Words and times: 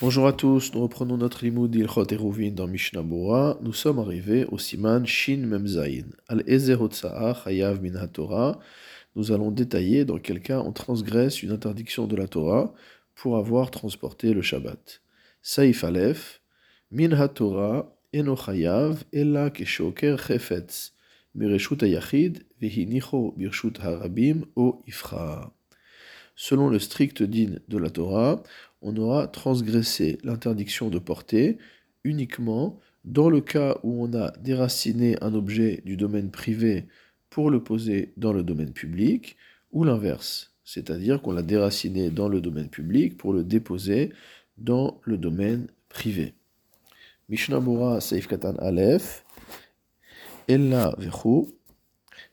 Bonjour 0.00 0.26
à 0.26 0.32
tous, 0.32 0.74
nous 0.74 0.82
reprenons 0.82 1.16
notre 1.16 1.44
limoud 1.44 1.70
d'Ilchot 1.70 2.12
Eruvin 2.12 2.50
dans 2.50 2.66
Mishnah. 2.66 3.04
Nous 3.60 3.72
sommes 3.72 4.00
arrivés 4.00 4.44
au 4.46 4.58
siman 4.58 5.06
Shin 5.06 5.46
Memzain. 5.46 6.06
Al 6.26 6.42
Ezer 6.48 6.80
Chayav 6.92 7.80
Min. 7.80 7.92
Nous 9.14 9.30
allons 9.30 9.52
détailler 9.52 10.04
dans 10.04 10.18
quel 10.18 10.40
cas 10.40 10.58
on 10.58 10.72
transgresse 10.72 11.44
une 11.44 11.52
interdiction 11.52 12.08
de 12.08 12.16
la 12.16 12.26
Torah 12.26 12.74
pour 13.14 13.36
avoir 13.36 13.70
transporté 13.70 14.34
le 14.34 14.42
Shabbat. 14.42 15.00
Saif 15.42 15.84
Aleph, 15.84 16.40
Min 16.90 17.12
HaTorah 17.12 17.96
Eno 18.12 18.34
Chayav 18.34 19.04
Ella 19.12 19.50
Keshoker 19.50 20.16
Chefetz 20.18 20.92
Mireshut 21.36 21.84
Ayachid 21.84 22.42
Vehinicho 22.60 23.32
Birshut 23.36 23.78
Harabim 23.78 24.44
O 24.56 24.82
Ifra. 24.88 25.52
Selon 26.36 26.68
le 26.68 26.80
strict 26.80 27.22
din 27.22 27.60
de 27.68 27.78
la 27.78 27.90
Torah, 27.90 28.42
on 28.84 28.96
aura 28.96 29.26
transgressé 29.26 30.18
l'interdiction 30.22 30.90
de 30.90 30.98
porter 30.98 31.58
uniquement 32.04 32.78
dans 33.04 33.30
le 33.30 33.40
cas 33.40 33.78
où 33.82 34.04
on 34.04 34.14
a 34.14 34.30
déraciné 34.38 35.16
un 35.22 35.34
objet 35.34 35.82
du 35.84 35.96
domaine 35.96 36.30
privé 36.30 36.86
pour 37.30 37.50
le 37.50 37.64
poser 37.64 38.12
dans 38.16 38.32
le 38.32 38.42
domaine 38.42 38.72
public, 38.72 39.36
ou 39.72 39.82
l'inverse, 39.82 40.52
c'est-à-dire 40.64 41.20
qu'on 41.20 41.32
l'a 41.32 41.42
déraciné 41.42 42.10
dans 42.10 42.28
le 42.28 42.40
domaine 42.40 42.68
public 42.68 43.16
pour 43.16 43.32
le 43.32 43.42
déposer 43.42 44.12
dans 44.56 45.00
le 45.02 45.18
domaine 45.18 45.66
privé. 45.88 46.34
Mishnah 47.28 47.60
Bora 47.60 48.00
Seif 48.00 48.28
Katan 48.28 48.54
Aleph, 48.58 49.24
Ella 50.46 50.94
Vechu, 50.98 51.46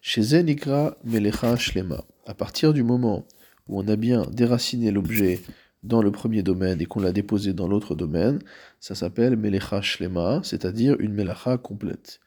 chez 0.02 0.44
Nikra 0.44 0.98
Melecha 1.04 1.56
Shlema. 1.56 2.04
À 2.28 2.34
partir 2.34 2.74
du 2.74 2.84
moment 2.84 3.26
où 3.68 3.80
on 3.80 3.88
a 3.88 3.96
bien 3.96 4.26
déraciné 4.32 4.92
l'objet 4.92 5.40
dans 5.84 6.02
le 6.02 6.12
premier 6.12 6.44
domaine 6.44 6.82
et 6.82 6.86
qu'on 6.86 7.00
l'a 7.00 7.12
déposé 7.12 7.54
dans 7.54 7.68
l'autre 7.68 7.96
domaine, 7.96 8.40
ça 8.80 8.96
s'appelle 8.96 9.36
Melecha 9.36 9.82
Shlema, 9.82 10.42
c'est-à-dire 10.44 10.96
une 11.00 11.14
Melacha 11.14 11.58
complète. 11.58 12.20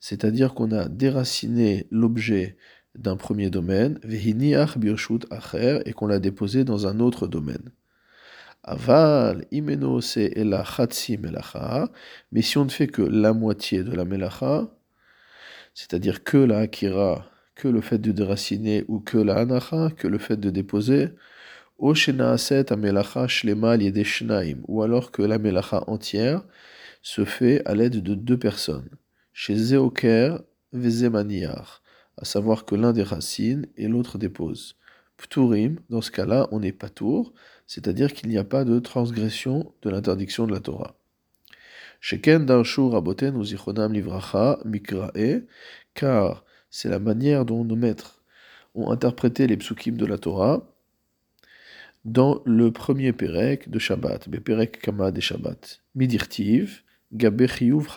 C'est-à-dire 0.00 0.54
qu'on 0.54 0.72
a 0.72 0.88
déraciné 0.88 1.86
l'objet 1.90 2.56
d'un 2.94 3.16
premier 3.16 3.50
domaine, 3.50 3.98
et 4.08 5.92
qu'on 5.92 6.06
l'a 6.06 6.18
déposé 6.18 6.64
dans 6.64 6.86
un 6.86 7.00
autre 7.00 7.26
domaine. 7.26 7.72
Aval, 8.62 9.44
imeno 9.52 10.00
se 10.00 10.42
la 10.42 10.64
melacha, 11.18 11.88
mais 12.32 12.42
si 12.42 12.58
on 12.58 12.64
ne 12.64 12.70
fait 12.70 12.88
que 12.88 13.02
la 13.02 13.32
moitié 13.32 13.84
de 13.84 13.92
la 13.92 14.04
melacha, 14.04 14.68
c'est-à-dire 15.74 16.24
que 16.24 16.38
la 16.38 16.58
akira 16.60 17.26
que 17.56 17.66
le 17.68 17.80
fait 17.80 17.98
de 17.98 18.12
déraciner 18.12 18.84
ou 18.86 19.00
que 19.00 19.18
la 19.18 19.38
anacha, 19.38 19.90
que 19.96 20.06
le 20.06 20.18
fait 20.18 20.36
de 20.36 20.50
déposer, 20.50 21.08
ou 21.78 21.92
alors 24.82 25.10
que 25.10 25.22
la 25.22 25.38
melacha 25.38 25.84
entière 25.88 26.44
se 27.02 27.24
fait 27.24 27.66
à 27.66 27.74
l'aide 27.74 28.02
de 28.02 28.14
deux 28.14 28.38
personnes, 28.38 28.88
chez 29.32 29.56
Zeoker 29.56 30.40
Vezemaniar, 30.72 31.82
à 32.16 32.24
savoir 32.24 32.64
que 32.64 32.74
l'un 32.74 32.92
déracine 32.92 33.66
et 33.76 33.88
l'autre 33.88 34.18
dépose. 34.18 34.76
Pturim, 35.16 35.78
dans 35.88 36.02
ce 36.02 36.10
cas-là, 36.10 36.48
on 36.50 36.60
n'est 36.60 36.72
pas 36.72 36.88
tour, 36.88 37.32
c'est-à-dire 37.66 38.12
qu'il 38.12 38.28
n'y 38.28 38.38
a 38.38 38.44
pas 38.44 38.64
de 38.64 38.78
transgression 38.78 39.72
de 39.82 39.90
l'interdiction 39.90 40.46
de 40.46 40.52
la 40.52 40.60
Torah. 40.60 40.94
Sheken 42.00 42.44
Darshu 42.44 42.88
Raboten 42.88 43.36
Uzichonam 43.36 43.92
Livracha 43.92 44.58
Mikrae, 44.64 45.46
car 45.94 46.45
c'est 46.70 46.88
la 46.88 46.98
manière 46.98 47.44
dont 47.44 47.64
nos 47.64 47.76
maîtres 47.76 48.22
ont 48.74 48.90
interprété 48.90 49.46
les 49.46 49.56
psukim 49.56 49.96
de 49.96 50.06
la 50.06 50.18
Torah 50.18 50.66
dans 52.04 52.40
le 52.44 52.70
premier 52.70 53.12
Perek 53.12 53.68
de 53.68 53.78
Shabbat, 53.78 54.28
Perek 54.28 54.80
Kama 54.80 55.10
de 55.10 55.20
Shabbat. 55.20 55.82
Midirtiv, 55.96 56.82
Gabe 57.12 57.42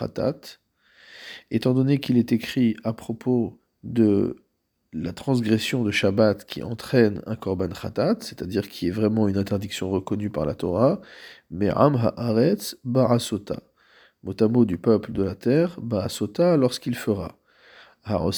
Hatat, 0.00 0.40
étant 1.50 1.74
donné 1.74 1.98
qu'il 1.98 2.16
est 2.16 2.32
écrit 2.32 2.76
à 2.82 2.92
propos 2.92 3.60
de 3.84 4.36
la 4.92 5.12
transgression 5.12 5.84
de 5.84 5.90
Shabbat 5.90 6.44
qui 6.44 6.62
entraîne 6.62 7.22
un 7.26 7.36
korban 7.36 7.68
khatat, 7.68 8.16
c'est-à-dire 8.20 8.68
qui 8.68 8.88
est 8.88 8.90
vraiment 8.90 9.28
une 9.28 9.36
interdiction 9.36 9.88
reconnue 9.90 10.30
par 10.30 10.46
la 10.46 10.54
Torah, 10.54 11.00
mais 11.50 11.68
am 11.68 11.94
haaretz 12.16 12.76
ba'asota, 12.84 13.62
mot 14.24 14.64
du 14.64 14.78
peuple 14.78 15.12
de 15.12 15.22
la 15.22 15.36
terre, 15.36 15.78
ba'asota 15.80 16.56
lorsqu'il 16.56 16.96
fera. 16.96 17.39
On 18.06 18.30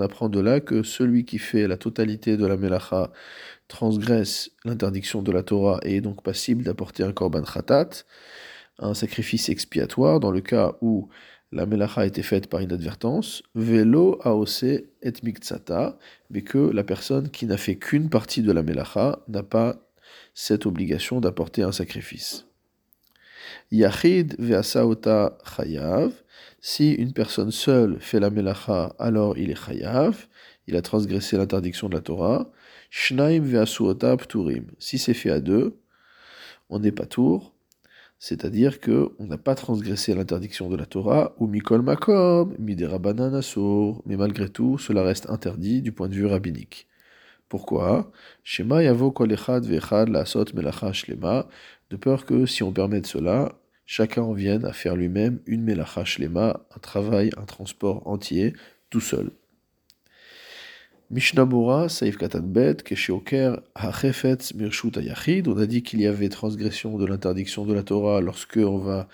apprend 0.00 0.28
de 0.28 0.40
là 0.40 0.60
que 0.60 0.82
celui 0.82 1.24
qui 1.24 1.38
fait 1.38 1.68
la 1.68 1.76
totalité 1.76 2.36
de 2.36 2.46
la 2.46 2.56
melacha 2.56 3.12
transgresse 3.68 4.50
l'interdiction 4.64 5.22
de 5.22 5.32
la 5.32 5.42
Torah 5.42 5.78
et 5.82 5.96
est 5.96 6.00
donc 6.00 6.22
passible 6.22 6.64
d'apporter 6.64 7.02
un 7.02 7.12
korban 7.12 7.42
khatat, 7.42 7.90
un 8.78 8.94
sacrifice 8.94 9.48
expiatoire 9.48 10.20
dans 10.20 10.30
le 10.30 10.40
cas 10.40 10.76
où 10.80 11.08
la 11.52 11.66
melacha 11.66 12.00
a 12.02 12.06
été 12.06 12.22
faite 12.22 12.48
par 12.48 12.60
inadvertance, 12.60 13.42
velo 13.54 14.18
aose 14.24 14.64
et 14.64 15.12
miktsata, 15.22 15.96
mais 16.30 16.42
que 16.42 16.58
la 16.58 16.82
personne 16.82 17.30
qui 17.30 17.46
n'a 17.46 17.56
fait 17.56 17.76
qu'une 17.76 18.10
partie 18.10 18.42
de 18.42 18.52
la 18.52 18.62
melacha 18.62 19.20
n'a 19.28 19.44
pas 19.44 19.76
cette 20.34 20.66
obligation 20.66 21.20
d'apporter 21.20 21.62
un 21.62 21.72
sacrifice. 21.72 22.46
Yachid 23.70 24.36
ve'asaota 24.38 25.38
chayav, 25.56 26.12
si 26.60 26.92
une 26.92 27.12
personne 27.12 27.50
seule 27.50 27.98
fait 28.00 28.20
la 28.20 28.30
melacha, 28.30 28.94
alors 28.98 29.36
il 29.38 29.50
est 29.50 29.66
chayav, 29.66 30.26
il 30.66 30.76
a 30.76 30.82
transgressé 30.82 31.36
l'interdiction 31.36 31.88
de 31.88 31.94
la 31.94 32.00
Torah. 32.00 32.50
Shnaim 32.90 33.42
ve'asuota 33.42 34.16
pturim. 34.16 34.66
Si 34.78 34.98
c'est 34.98 35.14
fait 35.14 35.30
à 35.30 35.40
deux, 35.40 35.78
on 36.68 36.78
n'est 36.80 36.92
pas 36.92 37.06
tour, 37.06 37.54
c'est-à-dire 38.18 38.80
que 38.80 39.10
on 39.18 39.26
n'a 39.26 39.38
pas 39.38 39.54
transgressé 39.54 40.14
l'interdiction 40.14 40.68
de 40.68 40.76
la 40.76 40.86
Torah, 40.86 41.34
ou 41.38 41.46
mikol 41.46 41.82
makom, 41.82 42.54
miderabanan 42.58 43.34
asur, 43.34 44.02
mais 44.06 44.16
malgré 44.16 44.48
tout, 44.48 44.78
cela 44.78 45.02
reste 45.02 45.28
interdit 45.30 45.82
du 45.82 45.92
point 45.92 46.08
de 46.08 46.14
vue 46.14 46.26
rabbinique. 46.26 46.88
Pourquoi? 47.48 48.10
Shema 48.42 48.82
yavo 48.82 49.12
kol 49.12 49.32
echad 49.32 49.64
ve'echad 49.66 50.54
melacha 50.54 50.92
shlema, 50.92 51.46
de 51.90 51.96
peur 51.96 52.24
que 52.24 52.46
si 52.46 52.62
on 52.62 52.72
permet 52.72 53.04
cela, 53.04 53.52
chacun 53.86 54.22
en 54.22 54.32
vienne 54.32 54.64
à 54.64 54.72
faire 54.72 54.96
lui-même 54.96 55.40
une 55.46 55.62
melacha 55.62 56.04
shlema, 56.04 56.66
un 56.74 56.80
travail, 56.80 57.30
un 57.36 57.44
transport 57.44 58.06
entier, 58.06 58.52
tout 58.90 59.00
seul. 59.00 59.30
Mishnah 61.08 61.44
Bora, 61.44 61.88
Saif 61.88 62.18
Katanbet, 62.18 62.78
Kesheoker, 62.84 63.60
Hachefetz, 63.76 64.54
Mirshut 64.54 64.98
Ayachid, 64.98 65.46
on 65.46 65.56
a 65.56 65.66
dit 65.66 65.84
qu'il 65.84 66.00
y 66.00 66.06
avait 66.06 66.28
transgression 66.28 66.98
de 66.98 67.06
l'interdiction 67.06 67.64
de 67.64 67.72
la 67.72 67.84
Torah 67.84 68.20
lorsque 68.20 68.56
on 68.56 68.78
va 68.78 69.06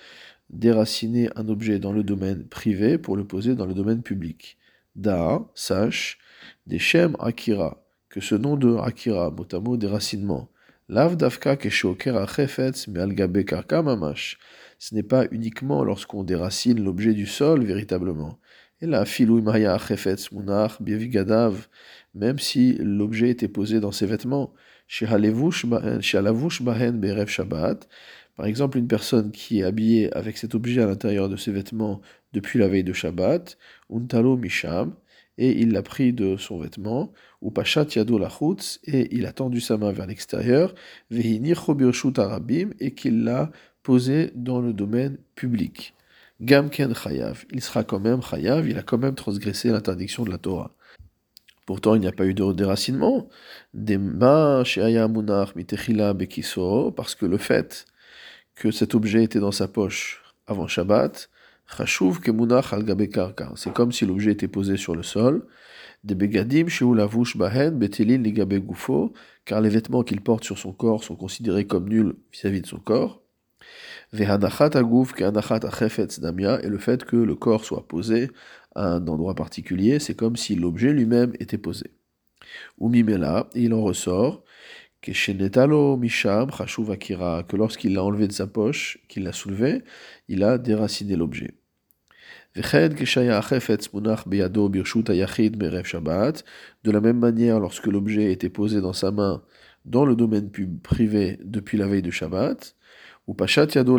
déraciner 0.49 1.29
un 1.35 1.47
objet 1.49 1.77
dans 1.77 1.91
le 1.91 2.03
domaine 2.03 2.45
privé 2.45 2.97
pour 2.97 3.15
le 3.15 3.25
poser 3.25 3.53
dans 3.53 3.67
le 3.67 3.75
domaine 3.75 4.01
public. 4.01 4.57
Da, 4.95 5.47
sache, 5.53 6.17
des 6.65 6.79
Shem 6.79 7.15
Akira, 7.19 7.83
que 8.09 8.21
ce 8.21 8.33
nom 8.33 8.57
de 8.57 8.75
Akira, 8.77 9.29
mot 9.29 9.77
déracinement, 9.77 10.49
Lav 10.89 11.15
Davka 11.15 11.57
Kesheoker 11.57 12.17
Hachefetz, 12.17 12.87
Mealgabe 12.87 13.45
Karka 13.45 13.83
Mamash, 13.83 14.37
ce 14.79 14.95
n'est 14.95 15.03
pas 15.03 15.25
uniquement 15.31 15.83
lorsqu'on 15.83 16.23
déracine 16.23 16.83
l'objet 16.83 17.13
du 17.13 17.25
sol 17.25 17.63
véritablement. 17.63 18.39
Et 18.81 18.85
là, 18.85 19.05
filou 19.05 19.41
maya 19.41 19.77
chefetz 19.77 20.31
munach 20.31 20.81
bievigadav, 20.81 21.67
même 22.15 22.39
si 22.39 22.73
l'objet 22.79 23.29
était 23.29 23.47
posé 23.47 23.79
dans 23.79 23.91
ses 23.91 24.05
vêtements. 24.05 24.53
Chez 24.87 25.05
bahen 25.05 26.99
berev 26.99 27.27
shabbat, 27.27 27.87
par 28.35 28.47
exemple, 28.47 28.77
une 28.77 28.87
personne 28.87 29.31
qui 29.31 29.59
est 29.59 29.63
habillée 29.63 30.11
avec 30.15 30.37
cet 30.37 30.55
objet 30.55 30.81
à 30.81 30.87
l'intérieur 30.87 31.29
de 31.29 31.35
ses 31.35 31.51
vêtements 31.51 32.01
depuis 32.33 32.57
la 32.57 32.67
veille 32.67 32.83
de 32.83 32.93
Shabbat, 32.93 33.57
untalo 33.91 34.37
misham, 34.37 34.95
et 35.37 35.59
il 35.61 35.71
l'a 35.71 35.83
pris 35.83 36.13
de 36.13 36.37
son 36.37 36.59
vêtement, 36.59 37.11
ou 37.41 37.51
pachat 37.51 37.85
yado 37.95 38.17
lachutz, 38.17 38.79
et 38.85 39.15
il 39.15 39.27
a 39.27 39.33
tendu 39.33 39.61
sa 39.61 39.77
main 39.77 39.91
vers 39.91 40.07
l'extérieur, 40.07 40.73
vehinir 41.11 41.63
arabim, 42.17 42.71
et 42.79 42.93
qu'il 42.95 43.23
l'a 43.23 43.51
posé 43.83 44.31
dans 44.33 44.61
le 44.61 44.73
domaine 44.73 45.17
public. 45.35 45.93
Gamken 46.41 46.95
chayav, 46.95 47.45
il 47.51 47.61
sera 47.61 47.83
quand 47.83 47.99
même 47.99 48.21
chayav, 48.21 48.67
il 48.67 48.77
a 48.77 48.81
quand 48.81 48.97
même 48.97 49.15
transgressé 49.15 49.69
l'interdiction 49.69 50.23
de 50.23 50.31
la 50.31 50.37
Torah. 50.37 50.71
Pourtant, 51.65 51.95
il 51.95 52.01
n'y 52.01 52.07
a 52.07 52.11
pas 52.11 52.25
eu 52.25 52.33
de 52.33 52.51
déracinement. 52.51 53.29
parce 56.95 57.15
que 57.15 57.25
le 57.25 57.37
fait 57.37 57.85
que 58.55 58.71
cet 58.71 58.95
objet 58.95 59.23
était 59.23 59.39
dans 59.39 59.51
sa 59.51 59.67
poche 59.67 60.23
avant 60.47 60.67
Shabbat, 60.67 61.29
c'est 63.55 63.73
comme 63.73 63.91
si 63.91 64.05
l'objet 64.05 64.31
était 64.31 64.47
posé 64.47 64.77
sur 64.77 64.95
le 64.95 65.03
sol. 65.03 65.47
Des 66.03 66.15
begadim 66.15 66.65
bahen 67.35 67.79
car 69.45 69.61
les 69.61 69.69
vêtements 69.69 70.03
qu'il 70.03 70.21
porte 70.21 70.43
sur 70.43 70.57
son 70.57 70.73
corps 70.73 71.03
sont 71.03 71.15
considérés 71.15 71.65
comme 71.65 71.87
nuls 71.87 72.15
vis-à-vis 72.33 72.61
de 72.61 72.67
son 72.67 72.79
corps 72.79 73.22
et 74.13 74.25
le 76.69 76.77
fait 76.77 77.05
que 77.05 77.15
le 77.15 77.35
corps 77.35 77.65
soit 77.65 77.87
posé 77.87 78.29
à 78.75 78.87
un 78.87 79.07
endroit 79.07 79.35
particulier, 79.35 79.99
c'est 79.99 80.15
comme 80.15 80.35
si 80.35 80.55
l'objet 80.55 80.93
lui-même 80.93 81.33
était 81.39 81.57
posé. 81.57 81.91
Ou 82.77 82.89
mimela, 82.89 83.49
et 83.55 83.63
il 83.63 83.73
en 83.73 83.81
ressort, 83.81 84.43
que 85.01 85.11
lorsqu'il 87.55 87.93
l'a 87.93 88.03
enlevé 88.03 88.27
de 88.27 88.33
sa 88.33 88.47
poche, 88.47 88.99
qu'il 89.09 89.23
l'a 89.23 89.33
soulevé, 89.33 89.81
il 90.27 90.43
a 90.43 90.57
déraciné 90.57 91.15
l'objet. 91.15 91.55
De 96.83 96.91
la 96.91 97.01
même 97.01 97.19
manière, 97.19 97.59
lorsque 97.59 97.87
l'objet 97.87 98.31
était 98.31 98.49
posé 98.49 98.79
dans 98.79 98.93
sa 98.93 99.11
main 99.11 99.43
dans 99.85 100.05
le 100.05 100.15
domaine 100.15 100.49
privé 100.81 101.39
depuis 101.43 101.77
la 101.77 101.87
veille 101.87 102.01
de 102.01 102.11
Shabbat, 102.11 102.75
ou 103.27 103.33
Pachat 103.33 103.67
Yado 103.75 103.97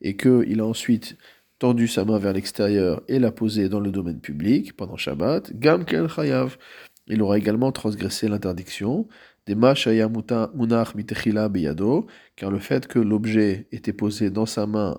et 0.00 0.16
qu'il 0.16 0.60
a 0.60 0.66
ensuite 0.66 1.16
tendu 1.58 1.88
sa 1.88 2.04
main 2.04 2.18
vers 2.18 2.32
l'extérieur 2.32 3.02
et 3.08 3.18
l'a 3.18 3.32
posé 3.32 3.68
dans 3.68 3.80
le 3.80 3.90
domaine 3.90 4.20
public 4.20 4.76
pendant 4.76 4.96
Shabbat, 4.96 5.52
Gam 5.58 5.84
Kel 5.84 6.08
Chayav, 6.08 6.58
il 7.06 7.22
aura 7.22 7.38
également 7.38 7.70
transgressé 7.72 8.28
l'interdiction 8.28 9.08
des 9.46 9.54
munach 9.54 10.94
mitechila 10.94 11.48
beyado, 11.48 12.06
car 12.36 12.50
le 12.50 12.58
fait 12.58 12.86
que 12.86 12.98
l'objet 12.98 13.68
était 13.72 13.92
posé 13.92 14.30
dans 14.30 14.46
sa 14.46 14.66
main 14.66 14.96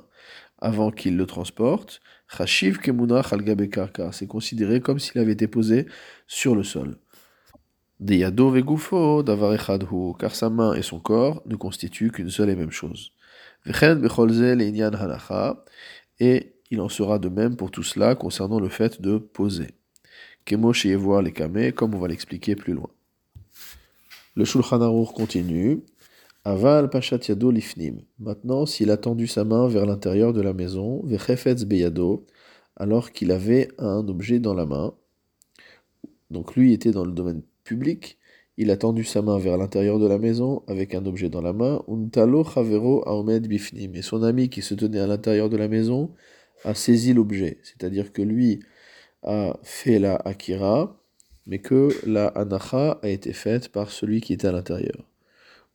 avant 0.60 0.92
qu'il 0.92 1.18
le 1.18 1.26
transporte, 1.26 2.00
kemunach 2.84 3.34
c'est 4.12 4.28
considéré 4.28 4.82
comme 4.82 5.00
s'il 5.00 5.20
avait 5.20 5.34
été 5.34 5.48
posé 5.48 5.88
sur 6.28 6.56
le 6.56 6.64
sol. 6.64 6.98
Des 8.00 8.18
yado 8.18 8.50
vegufo 8.50 9.24
davarechadhu, 9.24 10.14
car 10.20 10.36
sa 10.36 10.50
main 10.50 10.74
et 10.74 10.82
son 10.82 11.00
corps 11.00 11.42
ne 11.46 11.56
constituent 11.56 12.12
qu'une 12.12 12.30
seule 12.30 12.50
et 12.50 12.56
même 12.56 12.72
chose. 12.72 13.12
Et 16.20 16.54
il 16.72 16.82
en 16.82 16.90
sera 16.90 17.20
de 17.20 17.30
même 17.30 17.56
pour 17.56 17.72
tout 17.72 17.84
cela 17.84 18.16
concernant 18.16 18.60
le 18.60 18.68
fait 18.68 19.02
de 19.02 19.18
poser. 19.18 19.72
Kemo 20.44 20.74
voir 20.98 21.22
les 21.22 21.32
kameh, 21.32 21.72
comme 21.72 21.96
on 21.96 22.00
va 22.00 22.10
l'expliquer 22.10 22.56
plus 22.56 22.74
loin. 22.74 22.90
Le 24.36 24.44
Shulchan 24.44 24.82
Aruch 24.82 25.14
continue. 25.14 25.82
Aval 26.44 26.90
Pachat 26.90 27.20
Yado 27.30 27.50
Lifnim. 27.50 28.02
Maintenant, 28.20 28.66
s'il 28.66 28.92
a 28.92 28.98
tendu 28.98 29.26
sa 29.26 29.46
main 29.46 29.68
vers 29.68 29.86
l'intérieur 29.86 30.34
de 30.34 30.42
la 30.42 30.54
maison, 30.54 31.02
Vechefetz 31.06 31.64
Beyado, 31.64 32.28
alors 32.76 33.12
qu'il 33.12 33.32
avait 33.32 33.70
un 33.80 34.08
objet 34.08 34.40
dans 34.40 34.54
la 34.54 34.66
main, 34.66 34.94
donc 36.30 36.56
lui 36.56 36.74
était 36.74 36.92
dans 36.92 37.06
le 37.06 37.14
domaine 37.14 37.42
public, 37.66 38.18
il 38.58 38.72
a 38.72 38.78
tendu 38.78 39.04
sa 39.04 39.22
main 39.22 39.38
vers 39.38 39.58
l'intérieur 39.58 40.00
de 40.00 40.08
la 40.08 40.18
maison 40.18 40.64
avec 40.68 40.96
un 40.96 41.06
objet 41.06 41.28
dans 41.28 41.42
la 41.42 41.52
main, 41.52 41.84
Untalo 41.90 42.46
Chavero 42.46 43.06
Aomed 43.06 43.48
Bifnim. 43.48 43.94
Et 43.96 44.02
son 44.02 44.24
ami 44.24 44.50
qui 44.50 44.62
se 44.62 44.74
tenait 44.74 45.02
à 45.02 45.08
l'intérieur 45.08 45.50
de 45.50 45.58
la 45.58 45.68
maison 45.68 46.12
a 46.64 46.74
saisi 46.74 47.14
l'objet, 47.14 47.60
c'est-à-dire 47.64 48.14
que 48.14 48.22
lui 48.22 48.62
a 49.24 49.60
fait 49.64 50.00
la 50.00 50.16
Akira, 50.16 50.98
mais 51.46 51.60
que 51.60 51.90
la 52.08 52.28
Anacha 52.28 53.00
a 53.04 53.10
été 53.10 53.34
faite 53.34 53.70
par 53.70 53.92
celui 53.92 54.22
qui 54.22 54.32
était 54.34 54.48
à 54.48 54.54
l'intérieur. 54.54 55.06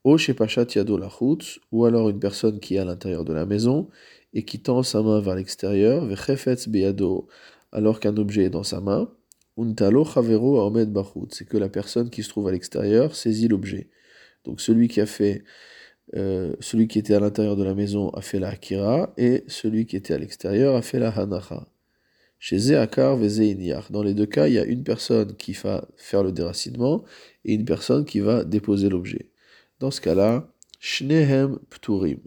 O 0.02 0.16
Shepachat 0.16 0.66
Yado 0.74 0.96
Lachutz, 0.96 1.60
ou 1.70 1.84
alors 1.84 2.08
une 2.08 2.18
personne 2.18 2.60
qui 2.60 2.76
est 2.76 2.78
à 2.78 2.86
l'intérieur 2.86 3.24
de 3.24 3.34
la 3.34 3.44
maison 3.44 3.90
et 4.32 4.44
qui 4.44 4.60
tend 4.60 4.82
sa 4.82 5.02
main 5.02 5.20
vers 5.20 5.34
l'extérieur, 5.34 6.06
Vechefetz 6.06 6.68
Beyado, 6.68 7.28
alors 7.72 8.00
qu'un 8.00 8.16
objet 8.16 8.44
est 8.44 8.50
dans 8.50 8.62
sa 8.62 8.80
main, 8.80 9.10
Untalo 9.60 10.04
Chavero 10.04 10.66
Ahmed 10.66 10.92
Bachutz, 10.92 11.36
c'est 11.36 11.44
que 11.44 11.56
la 11.56 11.68
personne 11.68 12.10
qui 12.10 12.22
se 12.22 12.28
trouve 12.28 12.48
à 12.48 12.52
l'extérieur 12.52 13.14
saisit 13.14 13.48
l'objet. 13.48 13.88
Donc 14.44 14.60
celui 14.60 14.88
qui 14.88 15.00
a 15.00 15.06
fait 15.06 15.44
euh, 16.16 16.56
celui 16.60 16.88
qui 16.88 16.98
était 16.98 17.14
à 17.14 17.20
l'intérieur 17.20 17.56
de 17.56 17.62
la 17.62 17.74
maison 17.74 18.10
a 18.10 18.20
fait 18.20 18.40
la 18.40 18.48
Akira 18.48 19.12
et 19.16 19.44
celui 19.46 19.86
qui 19.86 19.96
était 19.96 20.14
à 20.14 20.18
l'extérieur 20.18 20.74
a 20.74 20.82
fait 20.82 20.98
la 20.98 21.10
Hanacha. 21.10 21.68
Chez 22.38 22.58
Zéakar 22.58 23.18
et 23.22 23.74
Dans 23.90 24.02
les 24.02 24.14
deux 24.14 24.26
cas, 24.26 24.48
il 24.48 24.54
y 24.54 24.58
a 24.58 24.64
une 24.64 24.82
personne 24.82 25.36
qui 25.36 25.52
va 25.52 25.86
faire 25.96 26.22
le 26.22 26.32
déracinement 26.32 27.04
et 27.44 27.52
une 27.52 27.66
personne 27.66 28.06
qui 28.06 28.20
va 28.20 28.44
déposer 28.44 28.88
l'objet. 28.88 29.30
Dans 29.78 29.90
ce 29.90 30.00
cas-là, 30.00 30.50
Shnehem 30.78 31.58
Pturim. 31.68 32.18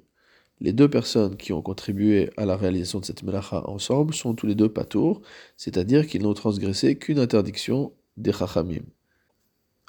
Les 0.59 0.73
deux 0.73 0.89
personnes 0.89 1.35
qui 1.35 1.51
ont 1.51 1.61
contribué 1.61 2.29
à 2.37 2.45
la 2.45 2.55
réalisation 2.55 2.99
de 2.99 3.05
cette 3.05 3.23
melacha 3.23 3.67
ensemble 3.69 4.13
sont 4.13 4.33
tous 4.33 4.47
les 4.47 4.55
deux 4.55 4.69
patours, 4.69 5.21
c'est-à-dire 5.57 6.07
qu'ils 6.07 6.23
n'ont 6.23 6.33
transgressé 6.33 6.97
qu'une 6.97 7.19
interdiction 7.19 7.91
des 8.17 8.31
chachamim. 8.31 8.83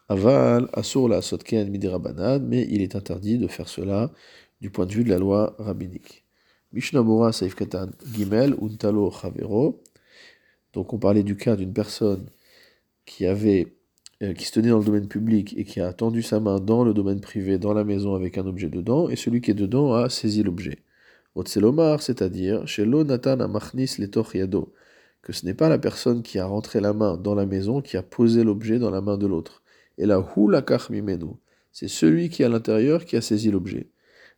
Aval, 0.09 0.69
asur 0.73 1.09
la 1.09 1.23
sotken 1.23 1.71
midirabanan, 1.71 2.45
mais 2.45 2.67
il 2.71 2.83
est 2.83 2.97
interdit 2.97 3.39
de 3.39 3.47
faire 3.47 3.69
cela 3.69 4.13
du 4.61 4.71
point 4.71 4.87
de 4.87 4.93
vue 4.93 5.05
de 5.05 5.11
la 5.11 5.19
loi 5.19 5.55
rabbinique. 5.59 6.25
Mishnabura 6.73 7.33
Saif 7.33 7.55
Katan 7.55 7.91
Gimel 8.13 8.55
Untalo 8.61 9.11
Chavero. 9.11 9.83
Donc 10.73 10.93
on 10.93 10.99
parlait 10.99 11.23
du 11.23 11.37
cas 11.37 11.57
d'une 11.57 11.73
personne 11.73 12.29
qui 13.07 13.27
avait 13.27 13.74
qui 14.33 14.47
se 14.47 14.53
tenait 14.53 14.71
dans 14.71 14.79
le 14.79 14.85
domaine 14.85 15.09
public 15.09 15.55
et 15.57 15.65
qui 15.65 15.81
a 15.81 15.93
tendu 15.93 16.23
sa 16.23 16.41
main 16.41 16.59
dans 16.61 16.85
le 16.85 16.95
domaine 16.95 17.21
privé, 17.21 17.59
dans 17.59 17.75
la 17.75 17.85
maison 17.85 18.15
avec 18.15 18.39
un 18.39 18.47
objet 18.47 18.69
dedans, 18.69 19.09
et 19.09 19.17
celui 19.17 19.41
qui 19.41 19.51
est 19.51 19.55
dedans 19.55 19.93
a 19.95 20.09
saisi 20.09 20.43
l'objet. 20.43 20.79
Otselomar, 21.35 22.01
c'est-à-dire 22.01 22.67
chez 22.67 22.87
Nathan 22.87 23.41
Amachnis 23.41 23.97
Yado, 24.35 24.73
que 25.23 25.33
ce 25.33 25.45
n'est 25.45 25.55
pas 25.55 25.69
la 25.69 25.79
personne 25.79 26.23
qui 26.23 26.39
a 26.39 26.47
rentré 26.47 26.81
la 26.81 26.93
main 26.93 27.17
dans 27.17 27.35
la 27.35 27.47
maison 27.47 27.81
qui 27.81 27.97
a 27.97 28.03
posé 28.03 28.45
l'objet 28.45 28.79
dans 28.79 28.91
la 28.91 29.01
main 29.01 29.17
de 29.17 29.27
l'autre. 29.27 29.63
Et 29.99 30.07
la 30.07 30.25
Hulakach 30.37 30.91
Mimenu, 30.91 31.35
c'est 31.73 31.89
celui 31.89 32.29
qui 32.29 32.43
est 32.43 32.47
à 32.47 32.49
l'intérieur 32.49 33.05
qui 33.05 33.17
a 33.17 33.21
saisi 33.21 33.51
l'objet. 33.51 33.89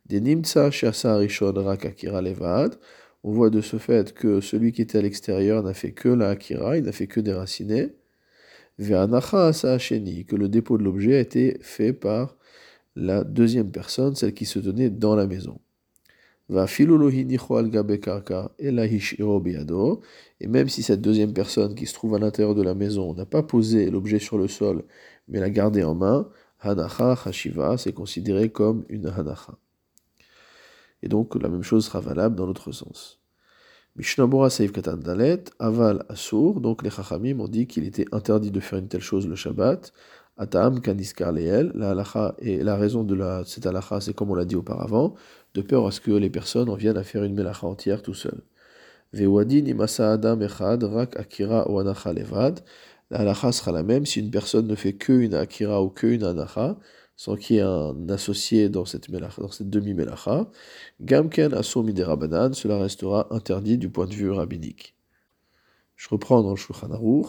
Des 0.07 0.21
Nimtsa 0.21 0.71
Shasa 0.71 1.17
Rishon 1.17 1.53
Rakakira 1.53 2.21
Levad, 2.21 2.75
on 3.23 3.31
voit 3.31 3.49
de 3.49 3.61
ce 3.61 3.77
fait 3.77 4.13
que 4.13 4.41
celui 4.41 4.71
qui 4.71 4.81
était 4.81 4.99
à 4.99 5.01
l'extérieur 5.01 5.61
n'a 5.63 5.73
fait 5.73 5.91
que 5.91 6.09
la 6.09 6.29
akira, 6.29 6.77
il 6.77 6.83
n'a 6.85 6.91
fait 6.91 7.07
que 7.07 7.19
déraciner. 7.19 7.93
Que 8.79 10.35
le 10.35 10.49
dépôt 10.49 10.77
de 10.77 10.83
l'objet 10.83 11.15
a 11.15 11.19
été 11.19 11.57
fait 11.61 11.93
par 11.93 12.35
la 12.95 13.23
deuxième 13.23 13.71
personne, 13.71 14.15
celle 14.15 14.33
qui 14.33 14.45
se 14.45 14.59
tenait 14.59 14.89
dans 14.89 15.15
la 15.15 15.27
maison. 15.27 15.59
Et 16.49 16.53
même 20.47 20.69
si 20.69 20.83
cette 20.83 21.01
deuxième 21.01 21.33
personne 21.33 21.75
qui 21.75 21.85
se 21.85 21.93
trouve 21.93 22.15
à 22.15 22.19
l'intérieur 22.19 22.55
de 22.55 22.61
la 22.61 22.73
maison 22.73 23.13
n'a 23.13 23.25
pas 23.25 23.43
posé 23.43 23.91
l'objet 23.91 24.19
sur 24.19 24.37
le 24.37 24.47
sol, 24.47 24.83
mais 25.27 25.39
l'a 25.39 25.49
gardé 25.49 25.83
en 25.83 25.93
main, 25.93 26.29
hanacha 26.61 27.17
hashiva, 27.25 27.77
c'est 27.77 27.93
considéré 27.93 28.49
comme 28.49 28.85
une 28.89 29.07
hanacha. 29.07 29.57
Et 31.03 31.09
donc 31.09 31.35
la 31.35 31.49
même 31.49 31.63
chose 31.63 31.85
sera 31.85 31.99
valable 31.99 32.35
dans 32.35 32.45
l'autre 32.45 32.71
sens. 32.71 33.19
Mishnabura 33.97 34.51
Seif 34.51 34.71
Katan 34.73 34.97
Dalet, 34.97 35.45
Aval 35.57 36.05
Asur, 36.07 36.61
donc 36.61 36.83
les 36.83 36.91
Chachamim 36.91 37.39
ont 37.39 37.47
dit 37.47 37.65
qu'il 37.65 37.83
était 37.83 38.05
interdit 38.11 38.51
de 38.51 38.59
faire 38.59 38.77
une 38.77 38.87
telle 38.87 39.01
chose 39.01 39.27
le 39.27 39.35
Shabbat. 39.35 39.91
Atam 40.37 40.81
Kaniskar 40.81 41.31
Leel, 41.31 41.71
la 41.73 41.89
halacha 41.89 42.35
et 42.37 42.61
la 42.61 42.75
raison 42.75 43.03
de 43.03 43.15
la, 43.15 43.43
cette 43.43 43.65
halacha, 43.65 43.99
c'est 43.99 44.13
comme 44.13 44.29
on 44.29 44.35
l'a 44.35 44.45
dit 44.45 44.55
auparavant, 44.55 45.15
de 45.55 45.63
peur 45.63 45.87
à 45.87 45.91
ce 45.91 45.99
que 45.99 46.11
les 46.11 46.29
personnes 46.29 46.69
en 46.69 46.75
viennent 46.75 46.97
à 46.97 47.03
faire 47.03 47.23
une 47.23 47.33
melacha 47.33 47.65
entière 47.65 48.03
tout 48.03 48.13
seul. 48.13 48.39
Vewadin 49.13 49.65
imasa 49.65 50.11
adam 50.13 50.43
echad 50.43 50.83
rak 50.83 51.17
akira 51.17 51.67
ou 51.67 51.79
anacha 51.79 52.13
levad. 52.13 52.59
La 53.09 53.21
halacha 53.21 53.51
sera 53.51 53.71
la 53.71 53.81
même 53.81 54.05
si 54.05 54.19
une 54.19 54.29
personne 54.29 54.67
ne 54.67 54.75
fait 54.75 54.93
que 54.93 55.13
une 55.13 55.33
akira 55.33 55.81
ou 55.81 55.89
que 55.89 56.05
une 56.05 56.23
anacha, 56.23 56.77
sans 57.17 57.35
qu'il 57.35 57.57
y 57.57 57.59
ait 57.59 57.63
un 57.63 58.07
associé 58.09 58.69
dans 58.69 58.85
cette, 58.85 59.09
demi-melacha, 59.09 60.49
Gamken 61.01 61.53
asur 61.53 61.83
miderabanan, 61.83 62.53
cela 62.53 62.77
restera 62.77 63.27
interdit 63.31 63.79
du 63.79 63.89
point 63.89 64.05
de 64.05 64.13
vue 64.13 64.29
rabbinique. 64.29 64.95
Je 65.95 66.07
reprends 66.09 66.43
dans 66.43 66.51
le 66.51 66.55
Shulchan 66.55 66.91
Aruch. 66.91 67.25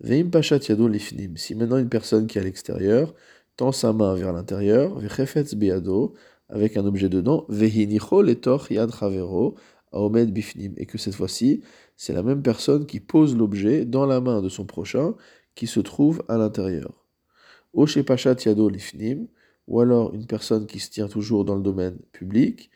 Veim 0.00 0.30
yado 0.32 0.88
lifnim. 0.88 1.36
Si 1.36 1.54
maintenant 1.54 1.76
une 1.76 1.88
personne 1.88 2.26
qui 2.26 2.38
est 2.38 2.40
à 2.40 2.44
l'extérieur 2.44 3.14
tend 3.56 3.72
sa 3.72 3.92
main 3.92 4.14
vers 4.14 4.32
l'intérieur, 4.32 4.98
vechefetz 4.98 5.54
beado, 5.54 6.14
avec 6.48 6.76
un 6.76 6.86
objet 6.86 7.08
dedans, 7.08 7.44
vehinicho 7.48 8.22
letor 8.22 8.70
yad 8.70 8.90
chavero, 8.90 9.54
aomed 9.92 10.32
bifnim. 10.32 10.72
Et 10.78 10.86
que 10.86 10.96
cette 10.96 11.14
fois-ci, 11.14 11.62
c'est 11.96 12.14
la 12.14 12.22
même 12.22 12.42
personne 12.42 12.86
qui 12.86 13.00
pose 13.00 13.36
l'objet 13.36 13.84
dans 13.84 14.06
la 14.06 14.20
main 14.20 14.40
de 14.40 14.48
son 14.48 14.64
prochain 14.64 15.14
qui 15.54 15.66
se 15.66 15.80
trouve 15.80 16.22
à 16.28 16.38
l'intérieur. 16.38 17.05
Pachat 18.04 18.36
Yado 18.44 18.68
Lifnim, 18.68 19.26
ou 19.68 19.80
alors 19.80 20.14
une 20.14 20.26
personne 20.26 20.66
qui 20.66 20.78
se 20.80 20.90
tient 20.90 21.08
toujours 21.08 21.44
dans 21.44 21.56
le 21.56 21.62
domaine 21.62 21.98
public 22.12 22.70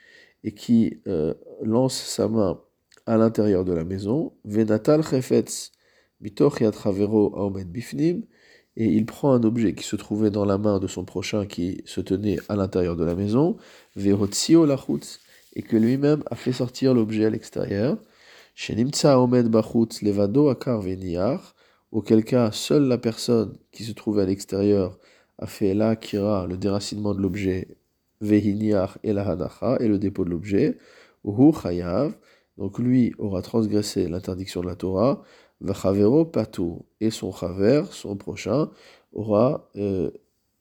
et 0.45 0.53
qui 0.53 1.01
euh, 1.07 1.35
lance 1.63 1.95
sa 1.95 2.29
main 2.29 2.61
à 3.07 3.17
l'intérieur 3.17 3.65
de 3.65 3.73
la 3.73 3.85
maison, 3.85 4.33
Venatal 4.45 5.03
Chefetz 5.03 5.73
Mitoch 6.21 6.61
Yad 6.61 6.75
Bifnim, 7.67 8.23
et 8.77 8.87
il 8.87 9.05
prend 9.05 9.33
un 9.33 9.43
objet 9.43 9.75
qui 9.75 9.85
se 9.85 9.97
trouvait 9.97 10.31
dans 10.31 10.45
la 10.45 10.59
main 10.59 10.79
de 10.79 10.87
son 10.87 11.05
prochain 11.05 11.47
qui 11.47 11.83
se 11.87 12.01
tenait 12.01 12.39
à 12.49 12.57
l'intérieur 12.57 12.97
de 12.97 13.05
la 13.05 13.15
maison, 13.15 13.57
Lachutz, 13.97 15.21
et 15.55 15.63
que 15.63 15.77
lui-même 15.77 16.23
a 16.31 16.37
fait 16.37 16.53
sortir 16.53 16.95
l'objet 16.95 17.25
à 17.25 17.31
l'extérieur, 17.31 17.99
Shenimtsa 18.55 19.21
Omed 19.21 19.49
Bachutz 19.49 20.03
Levado 20.03 20.49
Akar 20.49 20.83
auquel 21.93 22.25
cas 22.25 22.53
seule 22.53 22.85
la 22.85 22.99
personne 22.99 23.57
qui 23.73 23.85
se 23.85 23.93
trouvait 23.93 24.23
à 24.23 24.27
l'extérieur 24.27 24.99
a 25.39 25.47
fait 25.47 25.75
la 25.75 25.97
kira, 25.97 26.47
le 26.47 26.57
déracinement 26.57 27.15
de 27.15 27.21
l'objet, 27.21 27.69
vehiniar 28.21 28.99
et 29.03 29.13
la 29.13 29.29
hanacha, 29.29 29.77
et 29.81 29.89
le 29.89 29.99
dépôt 29.99 30.25
de 30.25 30.31
l'objet, 30.31 30.79
hu 31.25 31.53
chayav, 31.53 32.15
donc 32.59 32.79
lui 32.79 33.15
aura 33.19 33.43
transgressé 33.43 34.09
l'interdiction 34.09 34.61
de 34.61 34.67
la 34.67 34.77
Torah, 34.77 35.23
Vachavero 35.61 36.25
patou. 36.25 36.85
Et 37.01 37.11
son 37.11 37.33
chaver, 37.33 37.85
son 37.91 38.17
prochain, 38.17 38.71
aura 39.13 39.69
euh, 39.77 40.11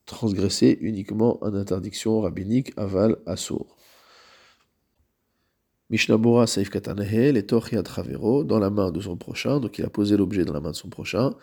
transgressé 0.06 0.78
uniquement 0.82 1.40
une 1.44 1.56
interdiction 1.56 2.22
rabbinique 2.22 2.74
aval 2.78 3.18
assour. 3.26 3.78
Mishnabura 5.92 6.46
Saif 6.46 6.70
Katanehe, 6.70 7.32
les 7.32 7.48
Yad 7.72 7.88
Chavero, 7.88 8.44
dans 8.44 8.60
la 8.60 8.70
main 8.70 8.92
de 8.92 9.02
son 9.02 9.18
prochain, 9.18 9.60
donc 9.60 9.80
il 9.80 9.86
a 9.86 9.90
posé 9.90 10.18
l'objet 10.18 10.46
dans 10.46 10.54
la 10.54 10.62
main 10.62 10.70
de 10.70 10.76
son 10.76 10.90
prochain. 10.90 11.34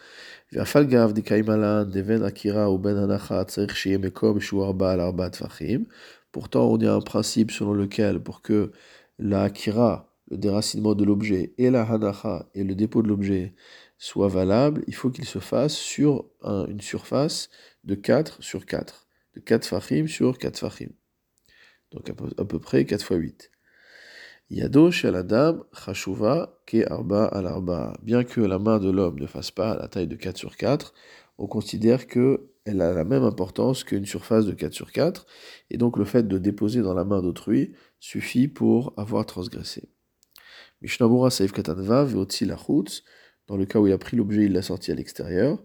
Deven 0.53 2.23
Akira 2.23 2.71
ou 2.71 2.79
Ben 2.79 2.97
Anacha, 2.97 3.45
Shuarba 4.39 5.31
Tfachim. 5.31 5.87
Pourtant, 6.31 6.71
on 6.71 6.79
y 6.79 6.87
a 6.87 6.95
un 6.95 7.01
principe 7.01 7.51
selon 7.51 7.73
lequel, 7.73 8.21
pour 8.21 8.41
que 8.41 8.71
la 9.19 9.43
Akira, 9.43 10.15
le 10.31 10.37
déracinement 10.37 10.95
de 10.95 11.05
l'objet, 11.05 11.53
et 11.59 11.71
la 11.71 11.83
Hanacha, 11.83 12.49
et 12.55 12.63
le 12.63 12.77
dépôt 12.77 13.03
de 13.03 13.09
l'objet, 13.09 13.53
soient 13.99 14.29
valables, 14.29 14.85
il 14.87 14.95
faut 14.95 15.11
qu'il 15.11 15.25
se 15.25 15.41
fasse 15.41 15.75
sur 15.75 16.25
une 16.45 16.81
surface 16.81 17.49
de 17.83 17.97
4 17.97 18.41
sur 18.45 18.65
4. 18.65 19.09
De 19.35 19.41
4 19.41 19.67
Fachim 19.67 20.07
sur 20.07 20.39
4 20.39 20.57
Fachim. 20.57 20.91
Donc 21.91 22.09
à 22.11 22.15
peu, 22.15 22.29
à 22.39 22.45
peu 22.45 22.61
près 22.61 22.85
4 22.85 23.03
fois 23.03 23.17
8. 23.17 23.51
Yado 24.49 24.93
shaladam 24.93 25.65
chashuva 25.75 26.51
ke 26.67 26.85
arba 26.89 27.25
al 27.33 27.49
arba. 27.49 27.95
Bien 28.05 28.23
que 28.23 28.41
la 28.41 28.61
main 28.61 28.79
de 28.79 28.89
l'homme 28.89 29.19
ne 29.19 29.27
fasse 29.27 29.51
pas 29.51 29.77
la 29.77 29.89
taille 29.89 30.07
de 30.07 30.15
4 30.15 30.37
sur 30.37 30.57
4, 30.57 30.95
on 31.39 31.49
considère 31.49 32.07
qu'elle 32.07 32.81
a 32.81 32.93
la 32.93 33.03
même 33.03 33.25
importance 33.25 33.83
qu'une 33.83 34.07
surface 34.07 34.47
de 34.47 34.53
4 34.53 34.73
sur 34.73 34.93
4, 34.93 35.27
et 35.71 35.79
donc 35.79 35.99
le 35.99 36.05
fait 36.05 36.29
de 36.29 36.39
déposer 36.39 36.83
dans 36.83 36.95
la 36.95 37.05
main 37.05 37.23
d'autrui 37.23 37.73
suffit 37.99 38.47
pour 38.47 38.95
avoir 38.97 39.27
transgressé. 39.27 39.89
Mishnabura 40.81 41.31
saif 41.31 41.51
katanva 41.51 42.05
veotzi 42.05 42.45
lachutz, 42.45 43.03
dans 43.49 43.57
le 43.57 43.67
cas 43.67 43.81
où 43.81 43.89
il 43.89 43.93
a 43.93 43.99
pris 43.99 44.17
l'objet, 44.17 44.45
il 44.45 44.53
l'a 44.53 44.63
sorti 44.63 44.93
à 44.93 44.95
l'extérieur. 44.95 45.59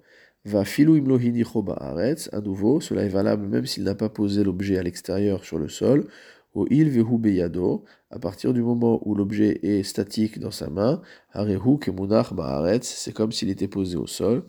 Va 0.44 0.66
filou 0.66 0.96
imlohini 0.96 1.44
aretz, 1.78 2.30
à 2.34 2.42
nouveau, 2.42 2.82
cela 2.82 3.04
est 3.04 3.10
valable 3.10 3.46
même 3.46 3.68
s'il 3.68 3.84
n'a 3.84 3.94
pas 3.94 4.10
posé 4.10 4.44
l'objet 4.44 4.80
à 4.80 4.82
l'extérieur 4.82 5.46
sur 5.46 5.60
le 5.60 5.70
sol, 5.70 6.08
au 6.53 6.67
il 6.70 6.89
vehu 6.89 7.17
beyado, 7.17 7.86
à 8.10 8.20
partir 8.20 8.53
du 8.53 8.62
moment 8.62 9.01
où 9.08 9.15
l'objet 9.15 9.60
est 9.63 9.84
statique 9.84 10.39
dans 10.39 10.51
sa 10.51 10.70
main, 10.70 11.01
ba'aretz, 11.34 12.84
c'est 12.84 13.13
comme 13.13 13.31
s'il 13.31 13.50
était 13.50 13.67
posé 13.67 13.98
au 13.98 14.08
sol, 14.08 14.43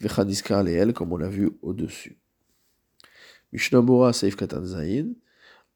vechadiska 0.00 0.62
leel, 0.62 0.92
comme 0.92 1.12
on 1.12 1.16
l'a 1.16 1.28
vu 1.28 1.50
au-dessus. 1.62 2.18
Mishnabura 3.52 4.12
Saif 4.12 4.36
Katan 4.36 4.62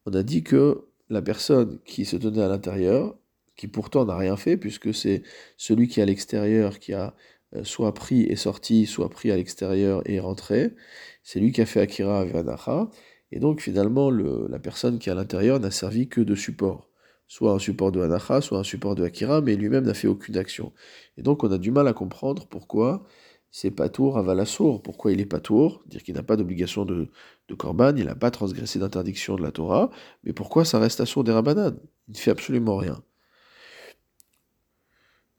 on 0.05 0.13
a 0.13 0.23
dit 0.23 0.43
que 0.43 0.85
la 1.09 1.23
personne 1.23 1.79
qui 1.85 2.05
se 2.05 2.17
tenait 2.17 2.43
à 2.43 2.49
l'intérieur, 2.49 3.17
qui 3.57 3.69
pourtant 3.69 4.05
n'a 4.05 4.17
rien 4.17 4.37
fait, 4.37 4.57
puisque 4.57 4.95
c'est 4.95 5.23
celui 5.57 5.89
qui 5.89 6.01
est 6.01 6.03
à 6.03 6.07
l'extérieur 6.07 6.79
qui 6.79 6.93
a 6.93 7.15
euh, 7.55 7.65
soit 7.65 7.93
pris 7.95 8.23
et 8.23 8.37
sorti, 8.37 8.87
soit 8.87 9.11
pris 9.11 9.31
à 9.31 9.37
l'extérieur 9.37 10.03
et 10.07 10.21
rentré, 10.21 10.75
c'est 11.23 11.39
lui 11.39 11.53
qui 11.53 11.61
a 11.61 11.67
fait 11.67 11.81
Akira 11.81 12.25
Vanacha, 12.25 12.89
et 13.33 13.41
donc 13.41 13.61
finalement 13.61 14.11
la 14.11 14.59
personne 14.59 14.99
qui 14.99 15.09
est 15.09 15.13
à 15.13 15.17
l'intérieur 15.17 15.59
n'a 15.61 15.71
servi 15.71 16.09
que 16.09 16.21
de 16.21 16.35
support 16.35 16.89
soit 17.33 17.53
un 17.53 17.59
support 17.59 17.93
de 17.93 18.01
Hanacha, 18.03 18.43
soit 18.43 18.59
un 18.59 18.63
support 18.63 18.95
de 18.95 19.05
Akira, 19.05 19.41
mais 19.41 19.57
lui-même 19.57 19.85
n'a 19.85 19.95
fait 19.95 20.07
aucune 20.07 20.37
action. 20.37 20.71
Et 21.17 21.23
donc 21.23 21.45
on 21.45 21.51
a 21.51 21.57
du 21.57 21.71
mal 21.71 21.89
à 21.89 21.95
comprendre 21.95 22.47
pourquoi 22.47 23.05
c'est 23.51 23.71
Patour 23.71 24.19
à 24.19 24.23
Valassour, 24.23 24.83
pourquoi 24.83 25.13
il 25.13 25.21
est 25.21 25.25
Patour, 25.25 25.83
dire 25.87 26.03
qu'il 26.03 26.15
n'a 26.15 26.23
pas 26.23 26.37
d'obligation 26.37 26.85
de, 26.85 27.09
de 27.49 27.55
Korban, 27.55 27.97
il 27.97 28.05
n'a 28.05 28.15
pas 28.15 28.31
transgressé 28.31 28.79
d'interdiction 28.79 29.37
de 29.37 29.43
la 29.43 29.51
Torah, 29.51 29.89
mais 30.25 30.35
pourquoi 30.35 30.67
ça 30.67 30.79
reste 30.79 31.01
Assour 31.01 31.25
des 31.25 31.33
Rabbanan 31.33 31.79
Il 32.09 32.13
ne 32.13 32.19
fait 32.19 32.31
absolument 32.31 32.77
rien. 32.77 33.03